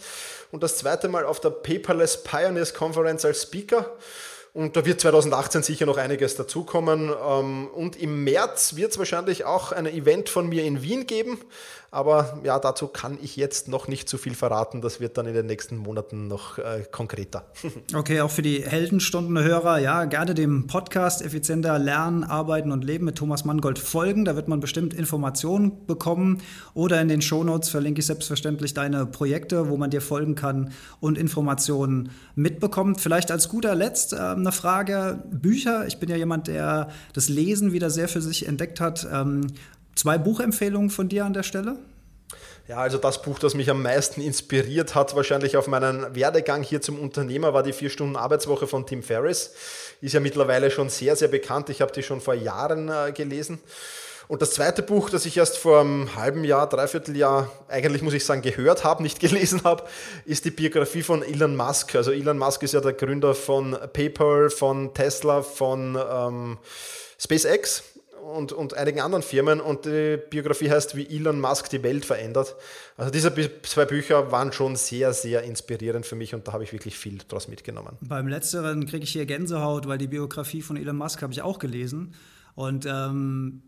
und 0.51 0.63
das 0.63 0.79
zweite 0.79 1.11
Mal 1.11 1.27
auf 1.27 1.41
der 1.41 1.51
Paperless 1.51 2.23
Pioneers 2.23 2.73
Conference 2.73 3.23
als 3.27 3.43
Speaker. 3.43 3.95
Und 4.53 4.77
da 4.77 4.85
wird 4.85 5.01
2018 5.01 5.63
sicher 5.63 5.87
noch 5.87 5.99
einiges 5.99 6.35
dazukommen. 6.37 7.11
Ähm, 7.11 7.69
und 7.69 7.97
im 7.97 8.25
März 8.25 8.77
wird 8.77 8.93
es 8.93 8.99
wahrscheinlich 8.99 9.45
auch 9.45 9.73
ein 9.73 9.87
Event 9.87 10.29
von 10.29 10.49
mir 10.49 10.65
in 10.65 10.83
Wien 10.83 11.07
geben. 11.07 11.39
Aber 11.91 12.41
ja, 12.45 12.59
dazu 12.59 12.87
kann 12.87 13.17
ich 13.23 13.37
jetzt 13.37 13.69
noch 13.69 13.89
nicht 13.89 14.11
zu 14.11 14.19
viel 14.19 14.35
verraten. 14.35 14.83
Das 14.83 15.01
wird 15.01 15.17
dann 15.17 15.27
in 15.27 15.33
den 15.33 15.47
nächsten 15.47 15.79
Monaten 15.79 16.29
noch 16.29 16.59
äh, 16.59 16.85
konkreter. 16.91 17.45
Okay, 17.95 18.21
auch 18.21 18.31
für 18.31 18.43
die 18.43 18.63
Heldenstundenhörer, 18.63 19.79
ja, 19.79 20.05
gerne 20.05 20.35
dem 20.35 20.67
Podcast 20.67 21.23
Effizienter 21.23 21.79
Lernen, 21.79 22.23
Arbeiten 22.23 22.71
und 22.71 22.85
Leben 22.85 23.07
mit 23.07 23.17
Thomas 23.17 23.45
Mangold 23.45 23.79
folgen. 23.79 24.25
Da 24.25 24.37
wird 24.37 24.47
man 24.47 24.61
bestimmt 24.61 24.93
Informationen 24.93 25.87
bekommen. 25.87 26.43
Oder 26.75 27.01
in 27.01 27.09
den 27.09 27.23
Shownotes 27.23 27.71
verlinke 27.71 28.01
ich 28.01 28.07
selbstverständlich 28.07 28.75
deine 28.75 29.07
Projekte, 29.07 29.71
wo 29.71 29.77
man 29.77 29.91
dir 29.91 30.03
folgen 30.03 30.35
kann 30.35 30.73
und 31.01 31.17
Informationen 31.17 32.11
mitbekommt. 32.35 33.01
Vielleicht 33.01 33.31
als 33.31 33.49
guter 33.49 33.75
Letzt 33.75 34.13
äh, 34.13 34.17
eine 34.17 34.53
Frage: 34.53 35.25
Bücher. 35.31 35.87
Ich 35.87 35.99
bin 35.99 36.11
ja 36.11 36.17
jemand, 36.17 36.47
der 36.49 36.91
das 37.15 37.29
Lesen 37.29 37.73
wieder 37.73 37.89
sehr 37.89 38.09
für 38.09 38.21
sich 38.21 38.47
entdeckt 38.47 38.81
hat. 38.81 39.09
Ähm, 39.11 39.47
zwei 39.99 40.17
Buchempfehlungen 40.17 40.91
von 40.91 41.09
dir 41.09 41.25
an 41.25 41.35
der 41.35 41.43
Stelle? 41.43 41.79
Ja, 42.69 42.77
also 42.77 42.99
das 42.99 43.23
Buch, 43.23 43.39
das 43.39 43.55
mich 43.55 43.71
am 43.71 43.83
meisten 43.83 44.21
inspiriert 44.21 44.95
hat, 44.95 45.17
wahrscheinlich 45.17 45.57
auf 45.57 45.69
meinen 45.69 46.15
Werdegang 46.15 46.63
hier 46.63 46.83
zum 46.83 46.99
Unternehmer, 46.99 47.55
war 47.55 47.63
die 47.63 47.73
Vier-Stunden-Arbeitswoche 47.73 48.67
von 48.67 48.87
Tim 48.87 49.03
Ferriss. 49.03 49.55
Ist 50.03 50.13
ja 50.13 50.21
mittlerweile 50.21 50.71
schon 50.71 50.91
sehr, 50.91 51.17
sehr 51.17 51.29
bekannt. 51.29 51.71
Ich 51.71 51.81
habe 51.81 51.93
die 51.93 52.03
schon 52.03 52.21
vor 52.21 52.35
Jahren 52.35 52.91
äh, 52.91 53.13
gelesen. 53.13 53.59
Und 54.29 54.43
das 54.43 54.51
zweite 54.51 54.83
Buch, 54.83 55.09
das 55.09 55.25
ich 55.25 55.39
erst 55.39 55.57
vor 55.57 55.81
einem 55.81 56.15
halben 56.15 56.45
Jahr, 56.45 56.69
dreiviertel 56.69 57.17
Jahr, 57.17 57.51
eigentlich 57.69 58.03
muss 58.03 58.13
ich 58.13 58.27
sagen, 58.27 58.43
gehört 58.43 58.85
habe, 58.85 59.03
nicht 59.03 59.19
gelesen 59.21 59.63
habe, 59.65 59.85
ist 60.27 60.45
die 60.45 60.51
Biografie 60.51 61.03
von 61.03 61.23
Elon 61.23 61.57
Musk. 61.57 61.95
Also 61.95 62.13
Elon 62.13 62.37
Musk 62.37 62.63
ist 62.63 62.75
ja 62.75 62.83
der 62.83 62.93
Gründer 62.93 63.35
von 63.35 63.79
PayPal, 63.95 64.51
von 64.51 64.93
Tesla, 64.93 65.41
von 65.41 65.99
ähm, 65.99 66.59
SpaceX 67.19 67.83
und, 68.29 68.53
und 68.53 68.75
einigen 68.75 69.01
anderen 69.01 69.23
Firmen 69.23 69.61
und 69.61 69.85
die 69.85 70.19
Biografie 70.31 70.71
heißt, 70.71 70.97
wie 70.97 71.07
Elon 71.07 71.41
Musk 71.41 71.71
die 71.71 71.83
Welt 71.83 72.05
verändert. 72.05 72.55
Also 72.97 73.11
diese 73.11 73.33
zwei 73.63 73.85
Bücher 73.85 74.31
waren 74.31 74.53
schon 74.53 74.77
sehr, 74.77 75.13
sehr 75.13 75.43
inspirierend 75.43 76.07
für 76.07 76.17
mich 76.17 76.35
und 76.35 76.47
da 76.47 76.53
habe 76.53 76.65
ich 76.65 76.73
wirklich 76.73 76.97
viel 76.97 77.19
daraus 77.29 77.49
mitgenommen. 77.49 77.97
Beim 78.01 78.29
letzteren 78.29 78.87
kriege 78.87 79.05
ich 79.05 79.13
hier 79.13 79.27
Gänsehaut, 79.27 79.89
weil 79.89 79.99
die 79.99 80.07
Biografie 80.07 80.63
von 80.63 80.77
Elon 80.77 80.97
Musk 80.97 81.23
habe 81.23 81.33
ich 81.33 81.43
auch 81.43 81.59
gelesen. 81.59 82.15
Und 82.55 82.87
ähm, 82.87 83.63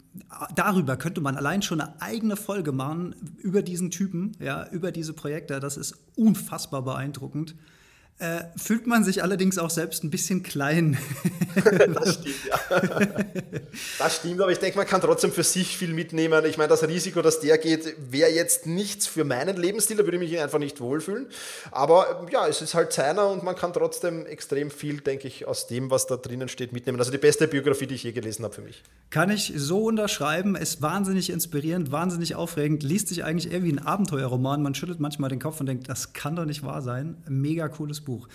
darüber 0.57 0.97
könnte 0.97 1.21
man 1.21 1.37
allein 1.37 1.63
schon 1.63 1.81
eine 1.81 2.03
eigene 2.03 2.35
Folge 2.35 2.73
machen, 2.73 3.15
über 3.39 3.63
diesen 3.63 3.93
Typen, 3.93 4.33
ja, 4.41 4.69
über 4.71 4.91
diese 4.91 5.13
Projekte. 5.13 5.61
Das 5.61 5.77
ist 5.77 5.95
unfassbar 6.17 6.83
beeindruckend. 6.83 7.55
Äh, 8.21 8.45
fühlt 8.55 8.87
man 8.87 9.03
sich 9.03 9.23
allerdings 9.23 9.57
auch 9.57 9.71
selbst 9.71 10.05
ein 10.05 10.11
bisschen 10.11 10.43
klein. 10.43 10.99
das 11.95 12.15
stimmt, 12.15 12.37
ja. 12.47 12.79
Das 13.99 14.17
stimmt, 14.17 14.43
aber 14.43 14.53
ich 14.53 14.59
denke, 14.59 14.77
man 14.77 14.87
kann 14.87 15.01
trotzdem 15.01 15.33
für 15.33 15.43
sich 15.43 15.79
viel 15.79 15.95
mitnehmen. 15.95 16.45
Ich 16.45 16.59
meine, 16.59 16.69
das 16.69 16.87
Risiko, 16.87 17.23
dass 17.23 17.41
der 17.41 17.57
geht, 17.57 17.97
wäre 18.11 18.31
jetzt 18.31 18.67
nichts 18.67 19.07
für 19.07 19.25
meinen 19.25 19.57
Lebensstil, 19.57 19.97
da 19.97 20.05
würde 20.05 20.19
ich 20.19 20.31
mich 20.31 20.39
einfach 20.39 20.59
nicht 20.59 20.83
wohlfühlen. 20.83 21.29
Aber 21.71 22.27
ja, 22.31 22.47
es 22.47 22.61
ist 22.61 22.75
halt 22.75 22.93
seiner 22.93 23.27
und 23.27 23.43
man 23.43 23.57
kann 23.57 23.73
trotzdem 23.73 24.27
extrem 24.27 24.71
viel, 24.71 25.01
denke 25.01 25.27
ich, 25.27 25.47
aus 25.47 25.67
dem, 25.67 25.91
was 25.91 26.07
da 26.07 26.19
drinnen 26.19 26.51
steht, 26.51 26.75
mitnehmen. 26.75 26.99
Also 26.99 27.11
die 27.11 27.17
beste 27.17 27.49
Biografie, 27.49 27.87
die 27.87 27.95
ich 27.95 28.03
je 28.03 28.13
gelesen 28.13 28.45
habe 28.45 28.55
für 28.55 28.61
mich. 28.61 28.83
Kann 29.09 29.31
ich 29.31 29.55
so 29.57 29.85
unterschreiben, 29.87 30.57
ist 30.57 30.83
wahnsinnig 30.83 31.31
inspirierend, 31.31 31.91
wahnsinnig 31.91 32.35
aufregend, 32.35 32.83
liest 32.83 33.09
sich 33.09 33.25
eigentlich 33.25 33.51
eher 33.51 33.63
wie 33.63 33.73
ein 33.73 33.79
Abenteuerroman. 33.79 34.63
Man 34.63 34.75
schüttelt 34.75 35.01
manchmal 35.01 35.31
den 35.31 35.41
Kopf 35.41 35.59
und 35.61 35.67
denkt, 35.67 35.89
das 35.89 36.13
kann 36.13 36.37
doch 36.37 36.45
nicht 36.45 36.63
wahr 36.63 36.83
sein. 36.83 37.17
Mega 37.27 37.69
cooles 37.69 38.03
Buch. 38.03 38.10
Buch. 38.11 38.29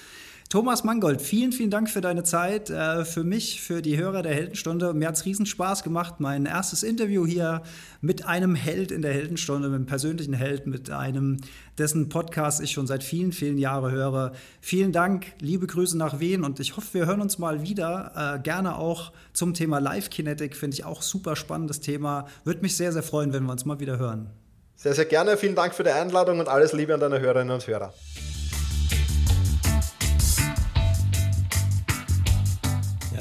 Thomas 0.47 0.83
Mangold, 0.83 1.21
vielen, 1.21 1.51
vielen 1.51 1.71
Dank 1.71 1.89
für 1.89 2.01
deine 2.01 2.23
Zeit, 2.23 2.69
äh, 2.69 3.03
für 3.03 3.23
mich, 3.23 3.61
für 3.61 3.81
die 3.81 3.97
Hörer 3.97 4.21
der 4.21 4.33
Heldenstunde. 4.33 4.93
Mir 4.93 5.07
hat 5.07 5.15
es 5.15 5.25
riesen 5.25 5.47
Spaß 5.47 5.83
gemacht, 5.83 6.19
mein 6.19 6.45
erstes 6.45 6.83
Interview 6.83 7.25
hier 7.25 7.63
mit 7.99 8.25
einem 8.25 8.53
Held 8.53 8.91
in 8.91 9.01
der 9.01 9.11
Heldenstunde, 9.11 9.67
mit 9.69 9.75
einem 9.75 9.85
persönlichen 9.87 10.33
Held, 10.33 10.67
mit 10.67 10.91
einem, 10.91 11.41
dessen 11.79 12.09
Podcast 12.09 12.61
ich 12.61 12.71
schon 12.71 12.85
seit 12.85 13.03
vielen, 13.03 13.31
vielen 13.31 13.57
Jahren 13.57 13.91
höre. 13.91 14.33
Vielen 14.61 14.91
Dank, 14.91 15.25
liebe 15.39 15.65
Grüße 15.65 15.97
nach 15.97 16.19
Wien 16.19 16.43
und 16.43 16.59
ich 16.59 16.77
hoffe, 16.77 16.93
wir 16.93 17.05
hören 17.07 17.21
uns 17.21 17.39
mal 17.39 17.63
wieder. 17.63 18.35
Äh, 18.37 18.39
gerne 18.41 18.77
auch 18.77 19.11
zum 19.33 19.55
Thema 19.55 19.79
Live 19.79 20.11
Kinetic, 20.11 20.55
finde 20.55 20.75
ich 20.75 20.85
auch 20.85 21.01
super 21.01 21.35
spannendes 21.35 21.81
Thema. 21.81 22.27
Würde 22.43 22.61
mich 22.61 22.77
sehr, 22.77 22.93
sehr 22.93 23.03
freuen, 23.03 23.33
wenn 23.33 23.43
wir 23.43 23.51
uns 23.51 23.65
mal 23.65 23.79
wieder 23.79 23.97
hören. 23.97 24.29
Sehr, 24.75 24.93
sehr 24.93 25.05
gerne. 25.05 25.37
Vielen 25.37 25.55
Dank 25.55 25.73
für 25.73 25.83
die 25.83 25.89
Einladung 25.89 26.39
und 26.39 26.47
alles 26.47 26.71
Liebe 26.71 26.93
an 26.93 26.99
deine 26.99 27.19
Hörerinnen 27.19 27.53
und 27.53 27.65
Hörer. 27.65 27.93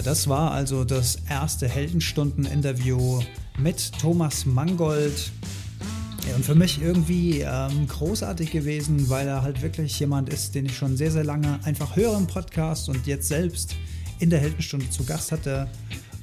Das 0.05 0.29
war 0.29 0.53
also 0.53 0.85
das 0.85 1.19
erste 1.29 1.67
Heldenstunden-Interview 1.67 3.23
mit 3.59 3.93
Thomas 3.99 4.45
Mangold. 4.45 5.33
Und 6.37 6.45
für 6.45 6.55
mich 6.55 6.81
irgendwie 6.83 7.41
ähm, 7.41 7.87
großartig 7.87 8.51
gewesen, 8.51 9.09
weil 9.09 9.29
er 9.29 9.43
halt 9.43 9.63
wirklich 9.63 9.99
jemand 9.99 10.29
ist, 10.29 10.55
den 10.55 10.67
ich 10.67 10.77
schon 10.77 10.97
sehr, 10.97 11.11
sehr 11.11 11.25
lange 11.25 11.59
einfach 11.65 11.97
höre 11.97 12.17
im 12.17 12.27
Podcast 12.27 12.89
und 12.89 13.07
jetzt 13.07 13.29
selbst 13.29 13.77
in 14.19 14.31
der 14.31 14.41
Heldenstunde 14.41 14.89
zu 14.91 15.05
Gast 15.05 15.33
hatte. 15.33 15.69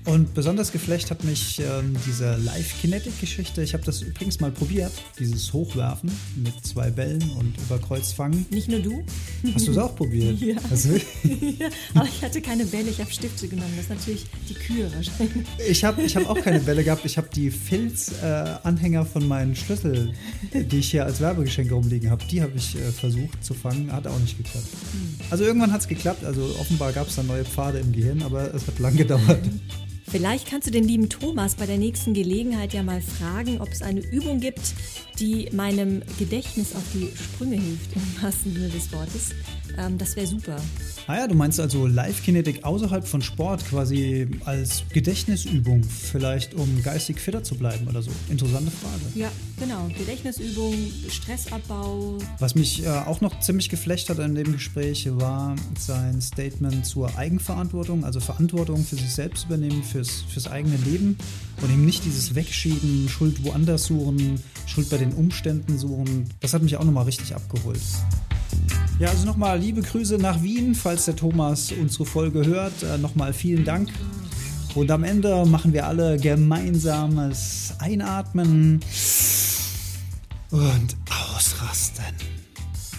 Und 0.06 0.34
besonders 0.34 0.72
geflecht 0.72 1.12
hat 1.12 1.24
mich 1.24 1.60
ähm, 1.60 1.96
diese 2.08 2.36
Live-Kinetic-Geschichte. 2.38 3.62
Ich 3.62 3.74
habe 3.74 3.84
das 3.84 4.02
übrigens 4.02 4.40
mal 4.40 4.52
probiert, 4.52 4.92
dieses 5.20 5.54
Hochwerfen 5.54 6.12
mit 6.36 6.54
zwei 6.66 6.90
Bällen 6.90 7.22
und 7.38 7.56
überkreuz 7.62 8.12
fangen. 8.12 8.46
Nicht 8.50 8.68
nur 8.68 8.80
du? 8.80 9.04
Hast 9.54 9.68
du 9.68 9.72
es 9.72 9.78
auch 9.78 9.96
probiert? 9.96 10.40
Ja. 10.42 10.56
Also, 10.70 10.90
ja. 11.24 11.70
Aber 11.94 12.08
ich 12.08 12.22
hatte 12.24 12.42
keine 12.42 12.66
Bälle, 12.66 12.90
ich 12.90 13.00
habe 13.00 13.12
Stifte 13.12 13.48
genommen. 13.48 13.72
Das 13.76 13.86
ist 13.86 13.90
natürlich 13.90 14.26
die 14.50 14.54
Kühe 14.56 14.92
wahrscheinlich. 14.94 15.46
Ich 15.70 15.84
habe 15.84 16.02
ich 16.02 16.16
hab 16.16 16.28
auch 16.28 16.40
keine 16.42 16.60
Bälle 16.60 16.84
gehabt. 16.84 17.06
Ich 17.06 17.18
habe 17.18 17.28
die 17.34 17.52
Filz-Anhänger 17.52 19.02
äh, 19.02 19.06
von 19.06 19.28
meinen 19.28 19.56
Schlüssel, 19.56 20.14
die 20.54 20.80
ich 20.80 20.92
hier 20.92 21.06
als 21.06 21.22
Werbegeschenke 21.22 21.74
rumliegen 21.74 22.10
habe, 22.10 22.24
die 22.26 22.42
habe 22.42 22.54
ich 22.56 22.76
äh, 22.76 22.92
versucht 22.92 23.44
zu 23.44 23.54
fangen. 23.54 23.92
Hat 23.92 24.08
auch 24.08 24.20
nicht 24.20 24.38
geklappt. 24.38 24.68
Hm. 24.94 25.16
Also 25.30 25.44
irgendwann 25.44 25.72
hat 25.72 25.82
es 25.82 25.88
geklappt. 25.88 26.24
Also 26.24 26.42
offenbar 26.60 26.92
gab 26.92 27.08
es 27.08 27.16
da 27.16 27.24
neue 27.24 27.46
Pfade 27.46 27.80
im 27.80 27.92
Gehirn, 27.92 28.24
aber 28.24 28.54
es 28.54 28.68
hat 28.68 28.80
lang 28.80 28.96
gedauert. 28.96 29.40
Vielleicht 30.12 30.50
kannst 30.50 30.68
du 30.68 30.72
den 30.72 30.84
lieben 30.84 31.08
Thomas 31.08 31.56
bei 31.56 31.66
der 31.66 31.78
nächsten 31.78 32.14
Gelegenheit 32.14 32.74
ja 32.74 32.84
mal 32.84 33.00
fragen, 33.00 33.62
ob 33.62 33.70
es 33.70 33.82
eine 33.82 34.02
Übung 34.02 34.42
gibt, 34.42 34.74
die 35.20 35.48
meinem 35.54 36.02
Gedächtnis 36.20 36.76
auf 36.76 36.84
die 36.94 37.10
Sprünge 37.16 37.56
hilft, 37.56 37.96
im 37.96 38.22
wahrsten 38.22 38.54
Sinne 38.54 38.68
des 38.68 38.92
Wortes. 38.92 39.30
Ähm, 39.78 39.98
das 39.98 40.16
wäre 40.16 40.28
super. 40.28 40.58
Ah 41.08 41.18
ja, 41.18 41.28
du 41.28 41.36
meinst 41.36 41.60
also 41.60 41.88
Live-Kinetik 41.88 42.64
außerhalb 42.64 43.08
von 43.08 43.22
Sport 43.22 43.66
quasi 43.66 44.28
als 44.46 44.84
Gedächtnisübung, 44.94 45.84
vielleicht 45.84 46.54
um 46.54 46.82
geistig 46.84 47.20
fitter 47.20 47.44
zu 47.44 47.56
bleiben 47.56 47.88
oder 47.88 48.02
so. 48.02 48.12
Interessante 48.30 48.72
Frage. 48.72 49.02
Ja, 49.16 49.32
genau. 49.60 49.88
Gedächtnisübung, 49.98 50.76
Stressabbau. 51.10 52.18
Was 52.40 52.56
mich 52.56 52.84
äh, 52.84 52.90
auch 52.90 53.22
noch 53.22 53.40
ziemlich 53.40 53.70
geflecht 53.70 54.10
hat 54.10 54.20
in 54.20 54.36
dem 54.36 54.54
Gespräch 54.54 55.08
war 55.12 55.56
sein 55.78 56.22
Statement 56.22 56.86
zur 56.86 57.18
Eigenverantwortung, 57.18 58.06
also 58.06 58.20
Verantwortung 58.20 58.84
für 58.84 58.96
sich 58.96 59.12
selbst 59.12 59.46
übernehmen, 59.46 59.84
fürs, 59.84 60.24
fürs 60.30 60.48
eigene 60.48 60.78
Leben 60.78 61.18
und 61.62 61.72
eben 61.72 61.86
nicht 61.86 62.06
dieses 62.06 62.36
Wegschieben, 62.36 63.10
Schuld 63.10 63.44
woanders 63.44 63.86
suchen, 63.86 64.40
Schuld 64.66 64.90
bei 64.90 64.98
den 64.98 65.14
Umständen 65.14 65.78
suchen. 65.78 66.30
Das 66.40 66.54
hat 66.54 66.62
mich 66.62 66.78
auch 66.78 66.84
nochmal 66.84 67.06
richtig 67.06 67.36
abgeholt. 67.36 67.82
Ja, 69.02 69.10
also 69.10 69.26
nochmal 69.26 69.58
liebe 69.58 69.82
Grüße 69.82 70.20
nach 70.20 70.44
Wien, 70.44 70.76
falls 70.76 71.06
der 71.06 71.16
Thomas 71.16 71.72
unsere 71.72 72.06
Folge 72.06 72.46
hört. 72.46 72.84
Äh, 72.84 73.00
nochmal 73.00 73.34
vielen 73.34 73.66
Dank. 73.66 73.90
Und 74.76 74.92
am 74.92 75.04
Ende 75.04 75.44
machen 75.48 75.74
wir 75.74 75.88
alle 75.88 76.18
gemeinsames 76.18 77.74
Einatmen 77.80 78.80
und 80.52 80.96
Ausrasten. 81.10 82.14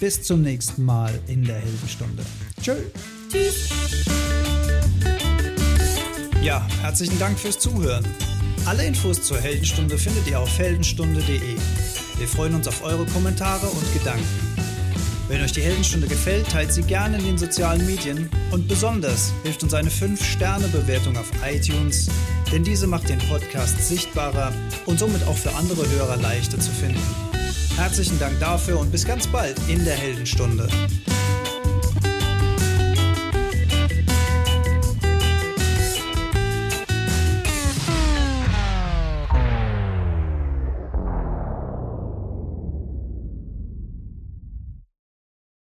Bis 0.01 0.21
zum 0.25 0.43
nächsten 0.43 0.85
Mal 0.85 1.13
in 1.29 1.45
der 1.45 1.61
Heldenstunde. 1.61 2.25
Tschö. 2.61 2.75
Tschüss. 3.31 3.69
Ja, 6.43 6.67
herzlichen 6.81 7.21
Dank 7.21 7.39
fürs 7.39 7.61
Zuhören. 7.61 8.05
Alle 8.67 8.85
Infos 8.85 9.23
zur 9.23 9.39
Heldenstunde 9.39 9.97
findet 9.97 10.27
ihr 10.27 10.41
auf 10.41 10.59
heldenstunde.de. 10.59 11.57
Wir 12.19 12.27
freuen 12.27 12.57
uns 12.57 12.67
auf 12.67 12.83
eure 12.83 13.07
Kommentare 13.07 13.69
und 13.69 13.93
Gedanken. 13.95 14.52
Wenn 15.33 15.41
euch 15.41 15.53
die 15.53 15.63
Heldenstunde 15.63 16.09
gefällt, 16.09 16.47
teilt 16.51 16.75
sie 16.75 16.83
gerne 16.83 17.17
in 17.17 17.25
den 17.25 17.39
sozialen 17.39 17.87
Medien 17.87 18.29
und 18.51 18.69
besonders 18.69 19.33
hilft 19.45 19.63
uns 19.63 19.73
eine 19.73 19.89
5-Sterne-Bewertung 19.89 21.17
auf 21.17 21.31
iTunes, 21.43 22.11
denn 22.53 22.63
diese 22.63 22.87
macht 22.87 23.09
den 23.09 23.19
Podcast 23.19 23.89
sichtbarer 23.89 24.53
und 24.85 24.99
somit 24.99 25.27
auch 25.27 25.39
für 25.39 25.55
andere 25.55 25.89
Hörer 25.89 26.19
leichter 26.19 26.61
zu 26.61 26.71
finden. 26.71 27.01
Herzlichen 27.77 28.19
Dank 28.19 28.39
dafür 28.41 28.79
und 28.79 28.93
bis 28.93 29.07
ganz 29.07 29.27
bald 29.27 29.57
in 29.69 29.83
der 29.87 29.95
Heldenstunde. 29.95 30.69